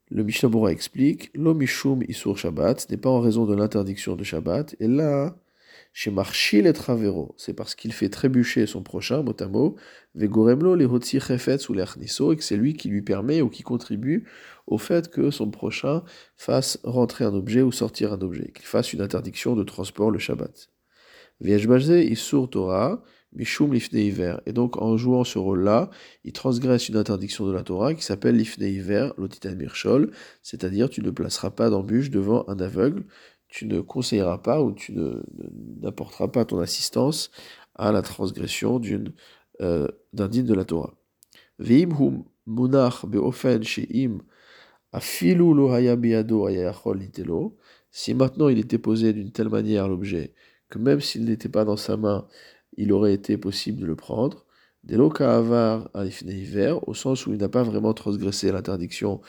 Le 0.09 0.23
Mishnah 0.23 0.71
explique, 0.71 1.29
l'omishum 1.35 2.03
isur 2.07 2.39
Shabbat, 2.39 2.81
ce 2.81 2.87
n'est 2.91 2.97
pas 2.97 3.11
en 3.11 3.19
raison 3.19 3.45
de 3.45 3.53
l'interdiction 3.53 4.15
de 4.15 4.23
Shabbat, 4.23 4.75
et 4.79 4.87
là, 4.87 5.35
chez 5.95 6.11
et 6.65 6.73
Travero, 6.73 7.35
c'est 7.37 7.53
parce 7.53 7.75
qu'il 7.75 7.93
fait 7.93 8.09
trébucher 8.09 8.65
son 8.65 8.81
prochain, 8.81 9.23
mot 9.47 9.75
Vegoremlo 10.15 10.73
les 10.73 10.85
ou 10.85 10.95
et 12.31 12.35
que 12.35 12.43
c'est 12.43 12.57
lui 12.57 12.73
qui 12.73 12.89
lui 12.89 13.03
permet 13.03 13.41
ou 13.41 13.49
qui 13.49 13.61
contribue 13.61 14.27
au 14.65 14.79
fait 14.79 15.11
que 15.11 15.29
son 15.29 15.51
prochain 15.51 16.03
fasse 16.35 16.79
rentrer 16.83 17.25
un 17.25 17.33
objet 17.35 17.61
ou 17.61 17.71
sortir 17.71 18.11
un 18.11 18.21
objet, 18.21 18.51
qu'il 18.55 18.65
fasse 18.65 18.91
une 18.91 19.01
interdiction 19.01 19.55
de 19.55 19.63
transport 19.63 20.09
le 20.09 20.17
Shabbat. 20.17 20.69
Isur 21.41 22.49
Torah, 22.49 23.03
Mishum. 23.35 23.73
Et 23.73 24.53
donc, 24.53 24.81
en 24.81 24.97
jouant 24.97 25.23
ce 25.23 25.39
rôle-là, 25.39 25.89
il 26.23 26.33
transgresse 26.33 26.89
une 26.89 26.97
interdiction 26.97 27.45
de 27.47 27.51
la 27.51 27.63
Torah 27.63 27.93
qui 27.93 28.03
s'appelle 28.03 28.35
Lifne 28.35 28.63
Hiver, 28.63 29.13
l'Otitan 29.17 29.55
Mirchol, 29.55 30.11
c'est-à-dire 30.41 30.89
tu 30.89 31.01
ne 31.01 31.09
placeras 31.09 31.51
pas 31.51 31.69
d'embûche 31.69 32.09
devant 32.09 32.45
un 32.47 32.59
aveugle, 32.59 33.03
tu 33.53 33.67
ne 33.67 33.81
conseilleras 33.81 34.39
pas 34.39 34.63
ou 34.63 34.71
tu 34.71 34.95
n'apporteras 35.81 36.27
pas 36.27 36.43
ton 36.43 36.59
assistance 36.59 37.29
à 37.75 37.91
la 37.91 38.01
transgression 38.01 38.79
d'une 38.79 39.13
euh, 39.61 39.87
d'un 40.11 40.27
digne 40.27 40.45
de 40.47 40.55
la 40.55 40.65
Torah. 40.65 40.95
Hum 41.59 41.83
si 47.91 48.13
maintenant 48.15 48.49
il 48.49 48.57
était 48.57 48.79
posé 48.79 49.13
d'une 49.13 49.31
telle 49.31 49.49
manière 49.49 49.87
l'objet 49.87 50.33
que 50.69 50.79
même 50.79 50.99
s'il 50.99 51.25
n'était 51.25 51.49
pas 51.49 51.63
dans 51.63 51.77
sa 51.77 51.95
main, 51.95 52.27
il 52.77 52.91
aurait 52.91 53.13
été 53.13 53.37
possible 53.37 53.81
de 53.81 53.85
le 53.85 53.95
prendre, 53.95 54.47
au 56.87 56.93
sens 56.93 57.27
où 57.27 57.31
il 57.33 57.37
n'a 57.37 57.49
pas 57.49 57.63
vraiment 57.63 57.93
transgressé 57.93 58.51
l'interdiction 58.51 59.21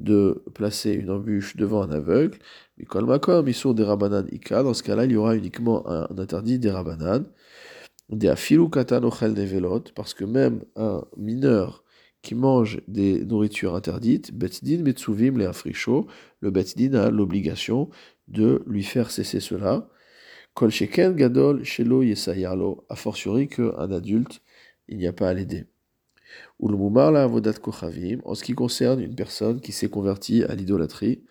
de 0.00 0.42
placer 0.54 0.92
une 0.92 1.10
embûche 1.10 1.56
devant 1.56 1.82
un 1.82 1.90
aveugle, 1.90 2.38
mais 2.78 2.86
makom, 3.02 3.46
ils 3.46 3.74
des 3.74 3.84
rabanan 3.84 4.26
ika, 4.32 4.62
dans 4.62 4.74
ce 4.74 4.82
cas-là, 4.82 5.04
il 5.04 5.12
y 5.12 5.16
aura 5.16 5.36
uniquement 5.36 5.88
un, 5.88 6.08
interdit 6.18 6.58
des 6.58 6.70
rabanan, 6.70 7.24
des 8.08 8.28
afilu 8.28 8.70
katan 8.70 9.08
parce 9.94 10.14
que 10.14 10.24
même 10.24 10.64
un 10.76 11.04
mineur 11.16 11.84
qui 12.22 12.34
mange 12.34 12.80
des 12.88 13.24
nourritures 13.24 13.74
interdites, 13.74 14.34
betdin 14.34 14.82
metsuvim 14.82 15.38
les 15.38 15.46
africho, 15.46 16.06
le 16.40 16.50
betdin 16.50 16.94
a 16.94 17.10
l'obligation 17.10 17.88
de 18.28 18.62
lui 18.66 18.82
faire 18.82 19.10
cesser 19.10 19.40
cela. 19.40 19.88
Kol 20.54 20.70
sheken 20.70 21.14
gadol 21.14 21.64
shelo 21.64 22.02
yesayalo, 22.02 22.84
a 22.88 22.96
fortiori 22.96 23.48
qu'un 23.48 23.90
adulte 23.92 24.42
il 24.88 24.98
n'y 24.98 25.06
a 25.06 25.12
pas 25.12 25.28
à 25.28 25.34
l'aider. 25.34 25.69
En 26.60 28.34
ce 28.34 28.44
qui 28.44 28.52
concerne 28.54 29.00
une 29.00 29.14
personne 29.14 29.60
qui 29.60 29.72
s'est 29.72 29.88
convertie 29.88 30.44
à 30.44 30.54
l'idolâtrie, 30.54 31.22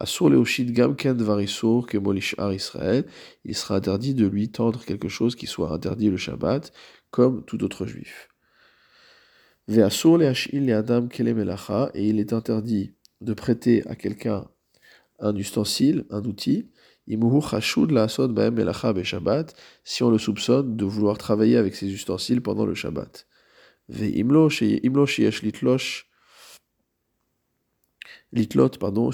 il 0.00 0.06
sera 3.54 3.76
interdit 3.76 4.14
de 4.14 4.26
lui 4.26 4.48
tendre 4.48 4.84
quelque 4.84 5.08
chose 5.08 5.36
qui 5.36 5.46
soit 5.46 5.72
interdit 5.72 6.10
le 6.10 6.16
Shabbat, 6.16 6.72
comme 7.10 7.44
tout 7.44 7.62
autre 7.62 7.86
juif. 7.86 8.28
Et 9.68 9.80
il 12.08 12.18
est 12.18 12.32
interdit 12.32 12.94
de 13.20 13.34
prêter 13.34 13.86
à 13.88 13.94
quelqu'un 13.94 14.48
un 15.20 15.36
ustensile, 15.36 16.06
un 16.10 16.24
outil, 16.24 16.68
si 19.84 20.02
on 20.02 20.10
le 20.10 20.18
soupçonne 20.18 20.76
de 20.76 20.84
vouloir 20.84 21.18
travailler 21.18 21.56
avec 21.56 21.74
ses 21.76 21.88
ustensiles 21.92 22.42
pendant 22.42 22.66
le 22.66 22.74
Shabbat. 22.74 23.26
Litlot, 28.32 28.70
pardon, 28.80 29.10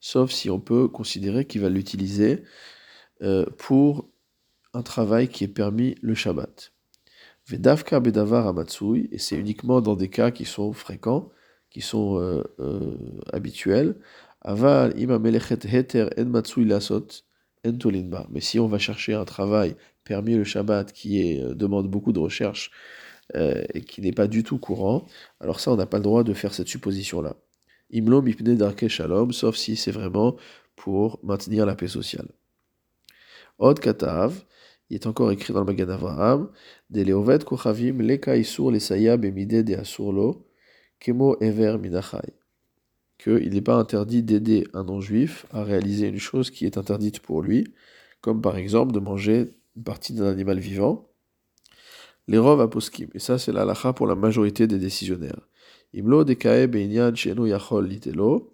sauf 0.00 0.30
si 0.30 0.50
on 0.50 0.60
peut 0.60 0.88
considérer 0.88 1.46
qu'il 1.46 1.60
va 1.62 1.68
l'utiliser 1.68 2.42
euh, 3.22 3.46
pour 3.56 4.10
un 4.74 4.82
travail 4.82 5.28
qui 5.28 5.44
est 5.44 5.48
permis 5.48 5.94
le 6.02 6.14
Shabbat. 6.14 6.72
Vedavka 7.46 8.00
bedavar 8.00 8.46
amatsui, 8.46 9.08
et 9.12 9.18
c'est 9.18 9.36
uniquement 9.36 9.80
dans 9.80 9.96
des 9.96 10.08
cas 10.08 10.30
qui 10.30 10.44
sont 10.44 10.72
fréquents, 10.72 11.30
qui 11.70 11.80
sont 11.80 12.18
euh, 12.18 12.42
euh, 12.60 12.96
habituels, 13.32 13.96
Aval 14.42 14.94
heter 14.96 16.08
en 17.64 18.22
Mais 18.30 18.40
si 18.40 18.58
on 18.58 18.66
va 18.68 18.78
chercher 18.78 19.14
un 19.14 19.24
travail 19.24 19.76
permis 20.12 20.34
le 20.34 20.42
Shabbat 20.52 20.92
qui 20.92 21.12
euh, 21.40 21.54
demande 21.54 21.86
beaucoup 21.88 22.12
de 22.12 22.18
recherche 22.18 22.72
euh, 23.36 23.62
et 23.74 23.82
qui 23.82 24.00
n'est 24.04 24.18
pas 24.20 24.26
du 24.26 24.42
tout 24.42 24.58
courant, 24.58 25.06
alors 25.38 25.60
ça 25.60 25.70
on 25.70 25.76
n'a 25.76 25.86
pas 25.86 25.98
le 25.98 26.06
droit 26.10 26.24
de 26.24 26.34
faire 26.34 26.52
cette 26.52 26.66
supposition-là. 26.66 27.36
Imlo 27.92 28.20
mipne 28.20 28.56
darke 28.56 28.88
shalom, 28.88 29.30
sauf 29.32 29.54
si 29.56 29.76
c'est 29.76 29.94
vraiment 30.00 30.36
pour 30.74 31.20
maintenir 31.22 31.64
la 31.64 31.76
paix 31.76 31.92
sociale. 31.98 32.28
Od 33.58 33.78
katav, 33.78 34.32
il 34.88 34.96
est 34.96 35.06
encore 35.06 35.30
écrit 35.30 35.52
dans 35.52 35.60
le 35.60 35.66
Magan 35.66 35.90
Avraham, 35.90 36.50
de 36.90 37.02
leovet 37.02 37.44
kochavim 37.50 38.02
leka 38.02 38.36
isur 38.36 38.72
lesaya 38.72 39.16
bemide 39.16 39.62
de 39.62 39.76
kemo 40.98 41.36
ever 41.40 41.78
minachai 41.78 42.32
qu'il 43.22 43.50
n'est 43.50 43.60
pas 43.60 43.76
interdit 43.76 44.22
d'aider 44.22 44.66
un 44.72 44.84
non-juif 44.84 45.46
à 45.52 45.62
réaliser 45.62 46.08
une 46.08 46.18
chose 46.18 46.50
qui 46.50 46.66
est 46.66 46.78
interdite 46.78 47.20
pour 47.20 47.42
lui, 47.42 47.64
comme 48.20 48.42
par 48.42 48.56
exemple 48.56 48.92
de 48.92 49.00
manger 49.00 49.54
une 49.76 49.84
partie 49.84 50.12
d'un 50.12 50.26
animal 50.26 50.58
vivant. 50.58 51.08
Les 52.28 52.38
rov 52.38 52.60
aposkim, 52.60 53.08
et 53.14 53.18
ça 53.18 53.38
c'est 53.38 53.52
la 53.52 53.64
lacha 53.64 53.92
pour 53.92 54.06
la 54.06 54.14
majorité 54.14 54.66
des 54.66 54.78
décisionnaires. 54.78 55.48
Imlo 55.92 56.24
yachol 56.24 57.86
litelo. 57.86 58.50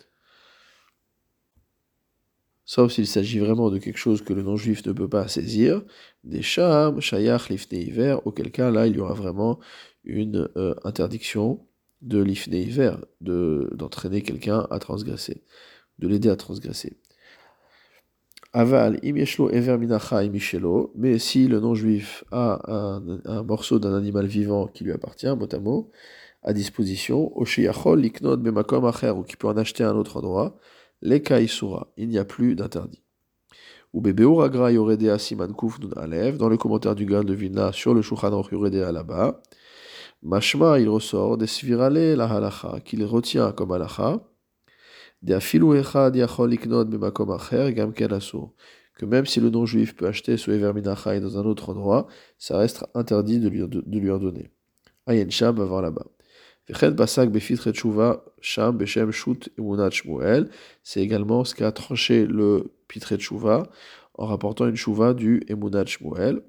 Sauf 2.65 2.93
s'il 2.93 3.07
s'agit 3.07 3.39
vraiment 3.39 3.71
de 3.71 3.79
quelque 3.79 3.99
chose 3.99 4.23
que 4.23 4.33
le 4.33 4.43
non-juif 4.43 4.85
ne 4.87 4.93
peut 4.93 5.09
pas 5.09 5.29
saisir. 5.29 5.83
Des 6.25 6.43
sham, 6.43 7.01
shayach, 7.01 7.49
lifne 7.49 7.77
hiver, 7.77 8.27
auquel 8.27 8.51
cas 8.51 8.73
là 8.73 8.89
il 8.89 8.97
y 8.97 8.99
aura 8.99 9.15
vraiment 9.15 9.61
une 10.03 10.49
euh, 10.57 10.75
interdiction 10.83 11.65
de 12.03 12.21
l'ifne 12.21 12.55
hiver, 12.55 13.05
d'entraîner 13.21 14.23
quelqu'un 14.23 14.67
à 14.71 14.79
transgresser, 14.79 15.45
de 15.99 16.09
l'aider 16.09 16.29
à 16.29 16.37
transgresser. 16.37 16.99
Aval, 18.53 18.99
imieshlo 19.03 19.51
ever 19.51 19.77
minacha 19.79 20.25
imishelo, 20.25 20.93
mais 20.95 21.19
si 21.19 21.49
le 21.49 21.61
non-juif 21.61 22.25
a 22.31 22.61
un, 22.69 23.43
morceau 23.43 23.79
d'un 23.79 23.95
animal 23.95 24.27
vivant 24.27 24.67
qui 24.67 24.85
lui 24.85 24.93
appartient, 24.93 25.29
mot 25.61 25.91
à 26.43 26.53
disposition, 26.53 27.37
oshiyachol 27.37 28.01
liknod 28.01 28.41
bemakom 28.41 28.85
acher, 28.87 29.11
ou 29.11 29.23
qui 29.25 29.37
peut 29.37 29.49
en 29.49 29.57
acheter 29.57 29.85
un 29.85 29.97
autre 29.97 30.19
endroit, 30.19 30.57
les 31.03 31.21
kaisura, 31.21 31.93
il 31.97 32.09
n'y 32.09 32.19
a 32.19 32.25
plus 32.25 32.55
d'interdit. 32.55 33.03
Ou 33.93 34.01
bebeur 34.01 34.71
yoredea 34.71 35.19
siman 35.19 35.53
kuf 35.55 35.79
nun 35.81 35.93
alev, 35.97 36.37
dans 36.37 36.49
le 36.49 36.57
commentaire 36.57 36.95
du 36.95 37.05
Gan 37.05 37.25
de 37.25 37.35
Vilna 37.35 37.73
sur 37.73 37.95
le 37.95 38.03
Shulchan 38.03 38.33
Aruch 38.33 38.53
yoredea 38.53 38.93
là-bas, 38.93 39.43
Mashma, 40.23 40.81
il 40.81 40.89
ressort 40.89 41.37
des 41.37 41.47
svirale 41.47 42.15
la 42.15 42.27
halacha, 42.27 42.81
qu'il 42.85 43.05
retient 43.05 43.53
comme 43.53 43.73
halacha, 43.73 44.21
que 48.97 49.05
même 49.05 49.27
si 49.27 49.41
le 49.41 49.51
non-juif 49.51 49.95
peut 49.95 50.07
acheter 50.07 50.37
ce 50.37 50.51
Everminachai 50.51 51.21
dans 51.21 51.39
un 51.39 51.45
autre 51.45 51.69
endroit, 51.71 52.07
ça 52.39 52.57
reste 52.57 52.85
interdit 52.95 53.39
de 53.39 53.49
lui, 53.49 53.61
de, 53.61 53.83
de 53.85 53.99
lui 53.99 54.11
en 54.11 54.19
donner. 54.19 54.51
Ayen 55.07 55.31
Sham 55.31 55.57
va 55.57 55.65
voir 55.65 55.83
là-bas. 55.83 56.07
C'est 60.83 61.01
également 61.01 61.45
ce 61.45 61.55
qu'a 61.55 61.71
tranché 61.73 62.27
le 62.27 62.73
Pitre 62.89 63.17
Chouva 63.19 63.71
en 64.15 64.27
rapportant 64.27 64.67
une 64.67 64.75
Chouva 64.75 65.15
du 65.15 65.43
Emunat 65.49 65.87
Shmuel. 65.87 66.43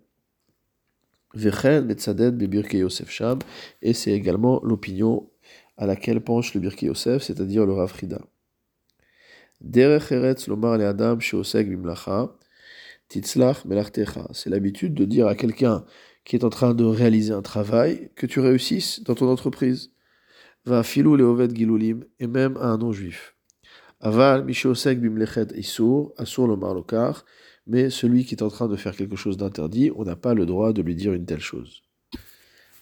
Et 3.82 3.94
c'est 3.94 4.12
également 4.12 4.60
l'opinion 4.64 5.30
à 5.78 5.86
laquelle 5.86 6.22
penche 6.22 6.56
le 6.56 6.62
Birke 6.62 6.82
Yosef, 6.82 7.22
c'est-à-dire 7.22 7.68
le 7.68 7.74
Rav 7.74 7.90
Frida. 7.90 8.22
C'est 9.60 10.10
l'habitude 14.50 14.94
de 14.94 15.06
dire 15.06 15.28
à 15.28 15.36
quelqu'un 15.36 15.86
qui 16.24 16.36
est 16.36 16.44
en 16.44 16.50
train 16.50 16.74
de 16.74 16.84
réaliser 16.84 17.34
un 17.34 17.42
travail 17.42 18.10
que 18.16 18.26
tu 18.26 18.40
réussisses 18.40 19.02
dans 19.04 19.16
ton 19.16 19.30
entreprise 19.30 19.92
va 20.66 20.84
filou 20.84 21.16
le 21.16 21.48
gilulim, 21.48 22.04
et 22.20 22.28
même 22.28 22.58
à 22.58 22.68
un 22.68 22.78
non-juif. 22.78 23.36
Aval, 24.02 24.44
mishéosek 24.46 25.00
bimlechet 25.00 25.48
isur, 25.56 26.12
asur 26.18 26.46
le 26.48 26.58
marlokar, 26.58 27.24
mais 27.66 27.90
celui 27.90 28.26
qui 28.26 28.36
est 28.36 28.44
en 28.44 28.50
train 28.50 28.68
de 28.68 28.76
faire 28.76 28.96
quelque 28.96 29.16
chose 29.16 29.38
d'interdit, 29.38 29.92
on 29.96 30.04
n'a 30.04 30.16
pas 30.16 30.34
le 30.34 30.46
droit 30.46 30.74
de 30.74 30.82
lui 30.82 30.96
dire 30.96 31.14
une 31.14 31.26
telle 31.26 31.40
chose. 31.40 31.84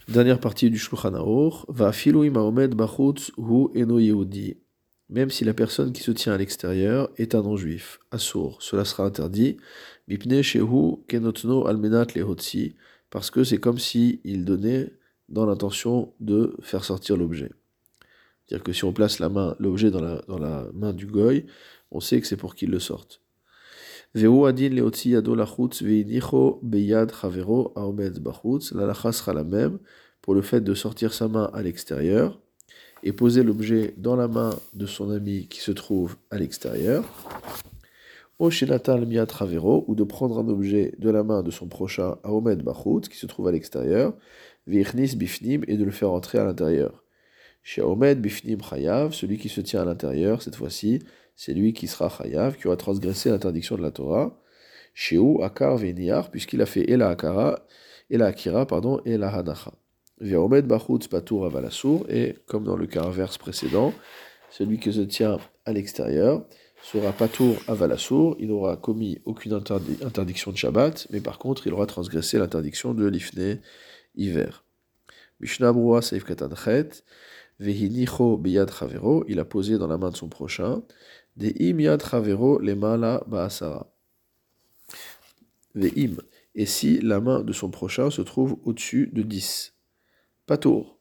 Dernière 0.08 0.40
partie 0.40 0.70
du 0.70 0.78
Shulchan 0.78 1.14
va 1.68 1.92
filou 1.92 2.24
imaomed 2.24 2.76
bachutz 2.76 3.32
hu 3.38 3.70
eno 3.76 4.00
yehudi. 4.00 4.58
Même 5.10 5.30
si 5.30 5.46
la 5.46 5.54
personne 5.54 5.94
qui 5.94 6.02
se 6.02 6.12
tient 6.12 6.34
à 6.34 6.38
l'extérieur 6.38 7.10
est 7.18 7.36
un 7.36 7.44
non-juif, 7.44 8.00
assour, 8.12 8.62
cela 8.62 8.86
sera 8.86 9.06
interdit, 9.06 9.58
lehotsi, 12.16 12.76
parce 13.12 13.30
que 13.30 13.44
c'est 13.44 13.60
comme 13.60 13.78
si 13.78 14.20
il 14.24 14.46
donnait 14.46 14.94
dans 15.30 15.46
l'intention 15.46 16.14
de 16.20 16.56
faire 16.62 16.84
sortir 16.84 17.18
l'objet. 17.18 17.52
C'est-à-dire 18.46 18.64
que 18.64 18.74
si 18.74 18.84
on 18.84 18.94
place 18.94 19.20
l'objet 19.60 19.92
dans 19.92 20.02
la, 20.02 20.68
main 20.74 20.94
du 20.94 21.08
goy, 21.08 21.46
on 21.92 22.00
sait 22.00 22.22
que 22.22 22.28
c'est 22.28 22.38
pour 22.38 22.56
qu'il 22.56 22.70
le 22.70 22.80
sorte. 22.80 23.22
La 24.14 24.30
sera 29.12 29.34
la 29.34 29.44
même 29.44 29.80
pour 30.22 30.34
le 30.34 30.42
fait 30.42 30.62
de 30.62 30.74
sortir 30.74 31.14
sa 31.14 31.28
main 31.28 31.50
à 31.54 31.62
l'extérieur 31.62 32.40
et 33.06 33.14
poser 33.14 33.44
l'objet 33.44 33.94
dans 33.98 34.16
la 34.16 34.28
main 34.28 34.50
de 34.74 34.88
son 34.88 35.12
ami 35.12 35.48
qui 35.48 35.62
se 35.62 35.72
trouve 35.72 36.18
à 36.32 36.40
l'extérieur. 36.40 37.06
Ou 38.40 38.50
de 38.50 40.04
prendre 40.04 40.40
un 40.40 40.48
objet 40.50 40.96
de 40.98 41.10
la 41.12 41.24
main 41.24 41.44
de 41.44 41.52
son 41.52 41.68
prochain 41.68 42.18
à 42.24 42.34
Omed 42.34 42.64
qui 43.10 43.18
se 43.18 43.28
trouve 43.28 43.48
à 43.48 43.52
l'extérieur, 43.52 44.14
et 44.68 44.84
de 44.84 45.84
le 45.84 45.92
faire 45.92 46.12
entrer 46.12 46.40
à 46.40 46.44
l'intérieur. 46.44 47.04
Chez 47.62 47.82
Omed 47.82 48.20
Bifnim 48.20 48.62
Chayav, 48.62 49.14
celui 49.14 49.38
qui 49.38 49.50
se 49.50 49.62
tient 49.62 49.84
à 49.84 49.86
l'intérieur, 49.86 50.42
cette 50.42 50.56
fois-ci, 50.56 51.00
c'est 51.36 51.54
lui 51.54 51.74
qui 51.74 51.88
sera 51.88 52.10
Chayav, 52.10 52.58
qui 52.58 52.68
aura 52.68 52.76
transgressé 52.76 53.30
l'interdiction 53.30 53.78
de 53.78 53.84
la 53.84 53.92
Torah. 53.92 54.42
Chez 54.96 55.20
Akar 55.44 55.78
Veniar, 55.78 56.32
puisqu'il 56.32 56.62
a 56.62 56.66
fait 56.66 56.90
Ela 56.90 57.10
Akara, 57.10 57.68
Ela 58.10 58.28
Akira, 58.28 58.66
pardon, 58.66 59.00
et 59.06 59.18
la 59.18 59.30
Hanacha. 59.30 59.72
Et 60.22 60.34
comme 62.46 62.64
dans 62.64 62.78
le 62.78 62.88
cas 62.88 63.04
inverse 63.04 63.38
précédent, 63.38 63.94
celui 64.50 64.80
qui 64.80 64.94
se 64.94 65.02
tient 65.02 65.38
à 65.66 65.74
l'extérieur 65.74 66.46
sera 66.82 67.12
Patour 67.12 67.58
Avalasur, 67.68 68.36
il 68.40 68.48
n'aura 68.48 68.78
commis 68.78 69.20
aucune 69.26 69.54
interdiction 69.54 70.52
de 70.52 70.58
Shabbat, 70.58 71.08
mais 71.12 71.20
par 71.20 71.38
contre, 71.40 71.68
il 71.68 71.74
aura 71.74 71.86
transgressé 71.86 72.38
l'interdiction 72.38 72.94
de 72.94 73.06
l'Ifne 73.08 73.60
hiver. 74.16 74.64
Katanchet, 75.42 76.90
il 77.60 79.40
a 79.40 79.46
posé 79.46 79.78
dans 79.78 79.88
la 79.88 79.98
main 79.98 80.12
de 80.12 80.16
son 80.16 80.30
prochain, 80.30 80.84
des 81.36 81.54
im 81.60 81.80
yad 81.80 82.02
chavero 82.04 82.60
les 82.60 82.76
mala 82.76 83.24
baasara. 83.28 83.92
Vehim, 85.74 86.22
et 86.54 86.66
si 86.66 87.02
la 87.02 87.20
main 87.20 87.42
de 87.42 87.52
son 87.52 87.70
prochain 87.70 88.10
se 88.10 88.22
trouve 88.22 88.58
au-dessus 88.64 89.10
de 89.12 89.24
10. 89.24 89.75
Pas 90.46 90.58
tour. 90.58 91.00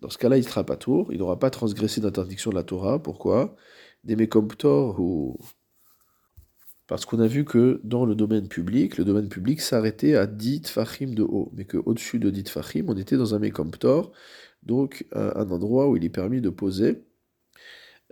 Dans 0.00 0.10
ce 0.10 0.18
cas-là, 0.18 0.38
il 0.38 0.44
sera 0.44 0.64
pas 0.64 0.76
tour, 0.76 1.12
il 1.12 1.18
n'aura 1.18 1.38
pas 1.38 1.50
transgressé 1.50 2.00
d'interdiction 2.00 2.50
de 2.50 2.56
la 2.56 2.62
Torah. 2.62 3.02
Pourquoi? 3.02 3.56
Des 4.04 4.16
mekomptor 4.16 4.98
ou. 5.00 5.38
Parce 6.86 7.04
qu'on 7.04 7.20
a 7.20 7.26
vu 7.28 7.44
que 7.44 7.80
dans 7.84 8.04
le 8.04 8.16
domaine 8.16 8.48
public, 8.48 8.96
le 8.96 9.04
domaine 9.04 9.28
public 9.28 9.60
s'arrêtait 9.60 10.16
à 10.16 10.26
10 10.26 10.62
fachim 10.68 11.14
de 11.14 11.22
haut, 11.22 11.52
mais 11.54 11.64
qu'au-dessus 11.64 12.18
de 12.18 12.30
10 12.30 12.50
fachim, 12.50 12.86
on 12.88 12.96
était 12.96 13.16
dans 13.16 13.34
un 13.34 13.38
mekomptor 13.38 14.10
donc 14.62 15.06
un 15.12 15.50
endroit 15.50 15.88
où 15.88 15.96
il 15.96 16.04
est 16.04 16.10
permis 16.10 16.40
de 16.40 16.50
poser 16.50 17.02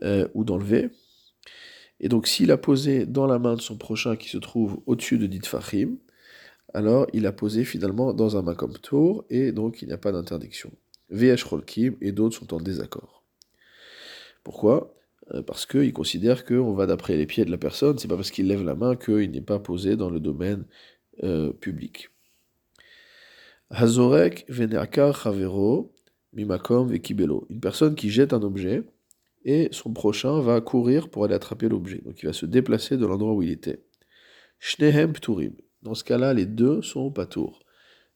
euh, 0.02 0.28
ou 0.34 0.44
d'enlever. 0.44 0.90
Et 2.00 2.08
donc 2.08 2.26
s'il 2.28 2.50
a 2.52 2.56
posé 2.56 3.06
dans 3.06 3.26
la 3.26 3.38
main 3.38 3.54
de 3.54 3.60
son 3.60 3.76
prochain 3.76 4.16
qui 4.16 4.28
se 4.28 4.38
trouve 4.38 4.80
au-dessus 4.86 5.18
de 5.18 5.26
dit 5.26 5.40
Fahim, 5.44 5.98
alors 6.74 7.06
il 7.12 7.26
a 7.26 7.32
posé 7.32 7.64
finalement 7.64 8.12
dans 8.12 8.36
un 8.36 8.42
Makom 8.42 8.72
Tour 8.78 9.24
et 9.30 9.52
donc 9.52 9.82
il 9.82 9.88
n'y 9.88 9.94
a 9.94 9.98
pas 9.98 10.12
d'interdiction. 10.12 10.70
VH 11.10 11.44
Rolkim 11.44 11.96
et 12.00 12.12
d'autres 12.12 12.36
sont 12.36 12.52
en 12.54 12.60
désaccord. 12.60 13.22
Pourquoi? 14.44 14.94
Euh, 15.32 15.42
Parce 15.42 15.66
qu'ils 15.66 15.92
considèrent 15.92 16.44
qu'on 16.44 16.74
va 16.74 16.86
d'après 16.86 17.16
les 17.16 17.26
pieds 17.26 17.44
de 17.44 17.50
la 17.50 17.58
personne, 17.58 17.98
c'est 17.98 18.08
pas 18.08 18.16
parce 18.16 18.30
qu'il 18.30 18.46
lève 18.46 18.64
la 18.64 18.74
main 18.74 18.96
qu'il 18.96 19.30
n'est 19.30 19.40
pas 19.40 19.58
posé 19.58 19.96
dans 19.96 20.10
le 20.10 20.20
domaine 20.20 20.64
euh, 21.22 21.52
public. 21.52 22.10
Hazorek 23.70 24.44
Veneakar 24.48 25.14
Chavero, 25.22 25.92
Mimakom 26.32 26.88
Vekibelo. 26.88 27.46
Une 27.50 27.60
personne 27.60 27.94
qui 27.94 28.10
jette 28.10 28.32
un 28.32 28.42
objet 28.42 28.82
et 29.44 29.68
son 29.72 29.92
prochain 29.92 30.40
va 30.40 30.60
courir 30.60 31.10
pour 31.10 31.24
aller 31.24 31.34
attraper 31.34 31.68
l'objet. 31.68 32.00
Donc 32.04 32.22
il 32.22 32.26
va 32.26 32.32
se 32.32 32.46
déplacer 32.46 32.96
de 32.96 33.06
l'endroit 33.06 33.34
où 33.34 33.42
il 33.42 33.50
était. 33.50 33.82
Shnehem 34.58 35.12
Pturim. 35.12 35.52
Dans 35.88 35.94
ce 35.94 36.04
cas-là, 36.04 36.34
les 36.34 36.44
deux 36.44 36.82
sont 36.82 37.10
pas 37.10 37.24
tours. 37.24 37.60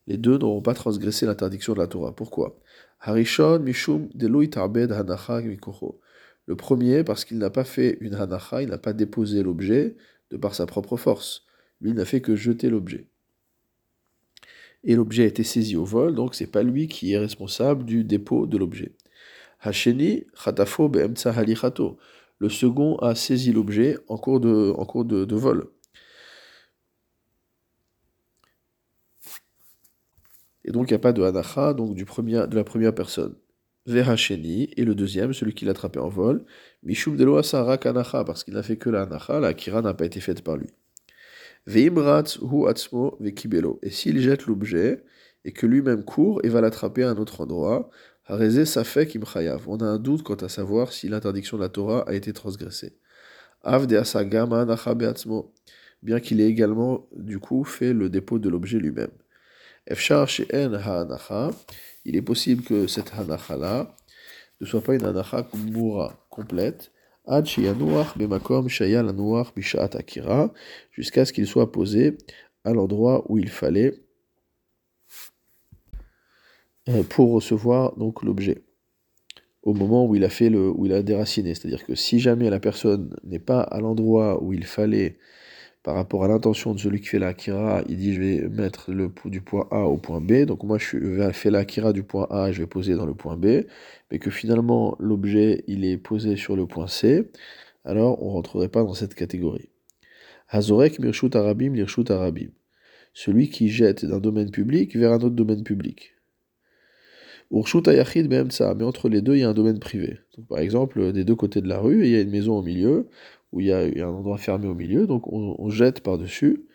Les 0.07 0.19
deux 0.19 0.37
n'auront 0.37 0.61
pas 0.61 0.75
transgressé 0.75 1.25
l'interdiction 1.25 1.73
de 1.73 1.79
la 1.79 1.87
Torah. 1.87 2.15
Pourquoi? 2.15 2.61
Harishon 3.01 3.61
Mishum 3.61 4.11
Le 6.47 6.55
premier, 6.55 7.03
parce 7.03 7.25
qu'il 7.25 7.39
n'a 7.39 7.49
pas 7.49 7.65
fait 7.65 7.97
une 8.03 8.15
Hanacha, 8.15 8.63
il 8.63 8.69
n'a 8.69 8.77
pas 8.77 8.93
déposé 8.93 9.43
l'objet 9.43 9.97
de 10.31 10.37
par 10.37 10.55
sa 10.55 10.67
propre 10.67 10.99
force. 10.99 11.47
Lui 11.81 11.95
n'a 11.95 12.05
fait 12.05 12.21
que 12.21 12.37
jeter 12.37 12.69
l'objet 12.69 13.07
et 14.85 14.97
l'objet 14.97 15.23
a 15.23 15.27
été 15.27 15.45
saisi 15.45 15.77
au 15.77 15.85
vol, 15.85 16.15
donc 16.15 16.35
c'est 16.35 16.51
pas 16.51 16.63
lui 16.63 16.89
qui 16.89 17.13
est 17.13 17.19
responsable 17.19 17.85
du 17.85 18.05
dépôt 18.05 18.47
de 18.47 18.59
l'objet. 18.59 18.93
Hasheni. 19.61 20.25
Le 22.39 22.49
second 22.49 22.97
a 22.97 23.15
saisi 23.15 23.53
l'objet 23.53 23.97
en 24.09 24.19
cours 24.19 24.41
de, 24.41 25.35
vol. 25.35 25.69
Et 30.65 30.73
donc 30.73 30.91
il 30.91 30.93
n'y 30.93 30.97
a 30.97 31.01
pas 31.01 31.13
de 31.13 31.23
hanacha, 31.23 31.75
donc 31.75 31.95
du 31.95 32.05
premier, 32.05 32.47
de 32.47 32.57
la 32.57 32.65
première 32.65 32.95
personne. 32.95 33.35
Vehasheni, 33.87 34.71
et 34.77 34.85
le 34.85 34.95
deuxième, 34.95 35.33
celui 35.33 35.55
qui 35.55 35.65
l'a 35.65 35.73
attrapé 35.73 35.99
en 35.99 36.09
vol, 36.09 36.45
Mishum 36.85 37.17
de 37.17 37.25
loasara 37.25 37.79
kanacha, 37.79 38.25
parce 38.25 38.45
qu'il 38.45 38.55
n'a 38.55 38.63
fait 38.63 38.77
que 38.77 38.91
la 38.91 39.03
hanacha, 39.03 39.41
la 39.41 39.55
kira 39.55 39.83
n'a 39.83 39.95
pas 39.95 40.05
été 40.07 40.21
faite 40.21 40.43
par 40.43 40.57
lui. 40.57 40.69
Et 41.67 41.91
s'il 43.91 44.21
jette 44.21 44.47
l'objet 44.47 45.05
et 45.45 45.53
que 45.53 45.67
lui-même 45.67 46.05
court 46.05 46.41
et 46.45 46.49
va 46.49 46.61
l'attraper 46.61 47.05
à 47.05 47.11
un 47.11 47.17
autre 47.17 47.41
endroit, 47.41 47.91
Hareze 48.27 48.65
Safek 48.65 49.17
Imchayav. 49.17 49.69
On 49.69 49.79
a 49.79 49.85
un 49.85 49.99
doute 49.99 50.23
quant 50.23 50.35
à 50.35 50.49
savoir 50.49 50.93
si 50.93 51.09
l'interdiction 51.09 51.57
de 51.57 51.63
la 51.63 51.69
Torah 51.69 52.05
a 52.07 52.15
été 52.15 52.33
transgressée. 52.33 52.97
Av 53.63 53.87
de 53.87 53.97
Asagama 53.97 54.67
Bien 56.03 56.19
qu'il 56.19 56.41
ait 56.41 56.49
également, 56.49 57.09
du 57.17 57.39
coup, 57.39 57.63
fait 57.65 57.93
le 57.93 58.09
dépôt 58.09 58.39
de 58.39 58.49
l'objet 58.49 58.79
lui-même. 58.79 59.11
Il 62.05 62.17
est 62.17 62.23
possible 62.23 62.63
que 62.63 62.87
cette 62.87 63.13
Hanacha-là 63.15 63.97
ne 64.61 64.67
soit 64.67 64.83
pas 64.83 64.95
une 64.95 65.05
Hanacha 65.05 65.47
complète. 66.31 66.93
Bishat 69.55 69.91
Akira. 69.95 70.53
Jusqu'à 70.91 71.25
ce 71.25 71.33
qu'il 71.33 71.47
soit 71.47 71.71
posé 71.73 72.19
à 72.65 72.73
l'endroit 72.73 73.25
où 73.29 73.39
il 73.39 73.49
fallait 73.49 73.95
euh, 76.89 77.03
pour 77.05 77.33
recevoir 77.33 77.97
donc 77.97 78.23
l'objet 78.23 78.65
au 79.63 79.73
moment 79.73 80.05
où 80.05 80.17
il 80.17 80.25
a 80.25 80.29
fait 80.29 80.51
le 80.51 80.69
où 80.69 80.87
il 80.87 80.93
a 80.93 81.03
déraciné 81.03 81.55
c'est-à-dire 81.55 81.85
que 81.85 81.95
si 81.95 82.19
jamais 82.19 82.51
la 82.51 82.59
personne 82.59 83.17
n'est 83.23 83.39
pas 83.39 83.61
à 83.61 83.79
l'endroit 83.79 84.43
où 84.43 84.53
il 84.53 84.65
fallait 84.65 85.19
par 85.83 85.97
rapport 85.97 86.25
à 86.25 86.29
l'intention 86.29 86.75
de 86.75 86.79
celui 86.79 87.01
qui 87.01 87.09
fait 87.09 87.19
l'akira, 87.19 87.83
il 87.89 87.97
dit 87.97 88.15
je 88.15 88.21
vais 88.21 88.49
mettre 88.49 88.93
le 88.93 89.11
du 89.27 89.41
point 89.41 89.67
A 89.71 89.81
au 89.87 89.97
point 89.97 90.21
B, 90.21 90.45
donc 90.45 90.63
moi 90.63 90.79
je 90.79 90.97
vais 90.97 91.33
faire 91.33 91.53
l'akira 91.53 91.93
du 91.93 92.05
point 92.05 92.27
A, 92.31 92.53
je 92.53 92.61
vais 92.61 92.67
poser 92.69 92.95
dans 92.95 93.07
le 93.07 93.15
point 93.15 93.37
B, 93.37 93.65
mais 94.11 94.19
que 94.19 94.31
finalement 94.31 94.97
l'objet 95.01 95.65
il 95.67 95.85
est 95.85 95.99
posé 95.99 96.37
sur 96.37 96.57
le 96.57 96.67
point 96.67 96.87
C, 96.87 97.31
alors 97.85 98.23
on 98.23 98.31
rentrerait 98.31 98.69
pas 98.69 98.85
dans 98.85 98.95
cette 98.95 99.15
catégorie. 99.15 99.71
Hazorek 100.49 100.99
mirshut 101.01 101.35
arabim 101.35 101.75
lirshut 101.75 102.11
arabim. 102.11 102.51
Celui 103.15 103.51
qui 103.51 103.69
jette 103.69 104.05
d'un 104.05 104.21
domaine 104.21 104.51
public 104.51 104.97
vers 104.97 105.13
un 105.13 105.17
autre 105.17 105.31
domaine 105.31 105.65
public. 105.65 106.15
Urshut 107.51 107.87
ayachid 107.89 108.29
mais 108.31 108.85
entre 108.85 109.09
les 109.11 109.21
deux, 109.21 109.35
il 109.35 109.41
y 109.41 109.45
a 109.45 109.51
un 109.51 109.55
domaine 109.55 109.79
privé. 109.79 110.21
par 110.49 110.59
exemple, 110.59 111.13
des 111.13 111.25
deux 111.25 111.35
côtés 111.35 111.61
de 111.61 111.69
la 111.69 111.79
rue, 111.79 112.05
il 112.07 112.11
y 112.11 112.17
a 112.17 112.21
une 112.21 112.31
maison 112.31 112.57
au 112.59 112.63
milieu, 112.63 113.09
où 113.53 113.61
il 113.61 113.67
y 113.67 113.73
a, 113.73 113.81
un 113.81 114.13
endroit 114.13 114.39
fermé 114.39 114.67
au 114.67 114.75
milieu, 114.75 115.07
donc 115.07 115.31
on, 115.33 115.69
jette 115.71 116.01
par-dessus. 116.01 116.67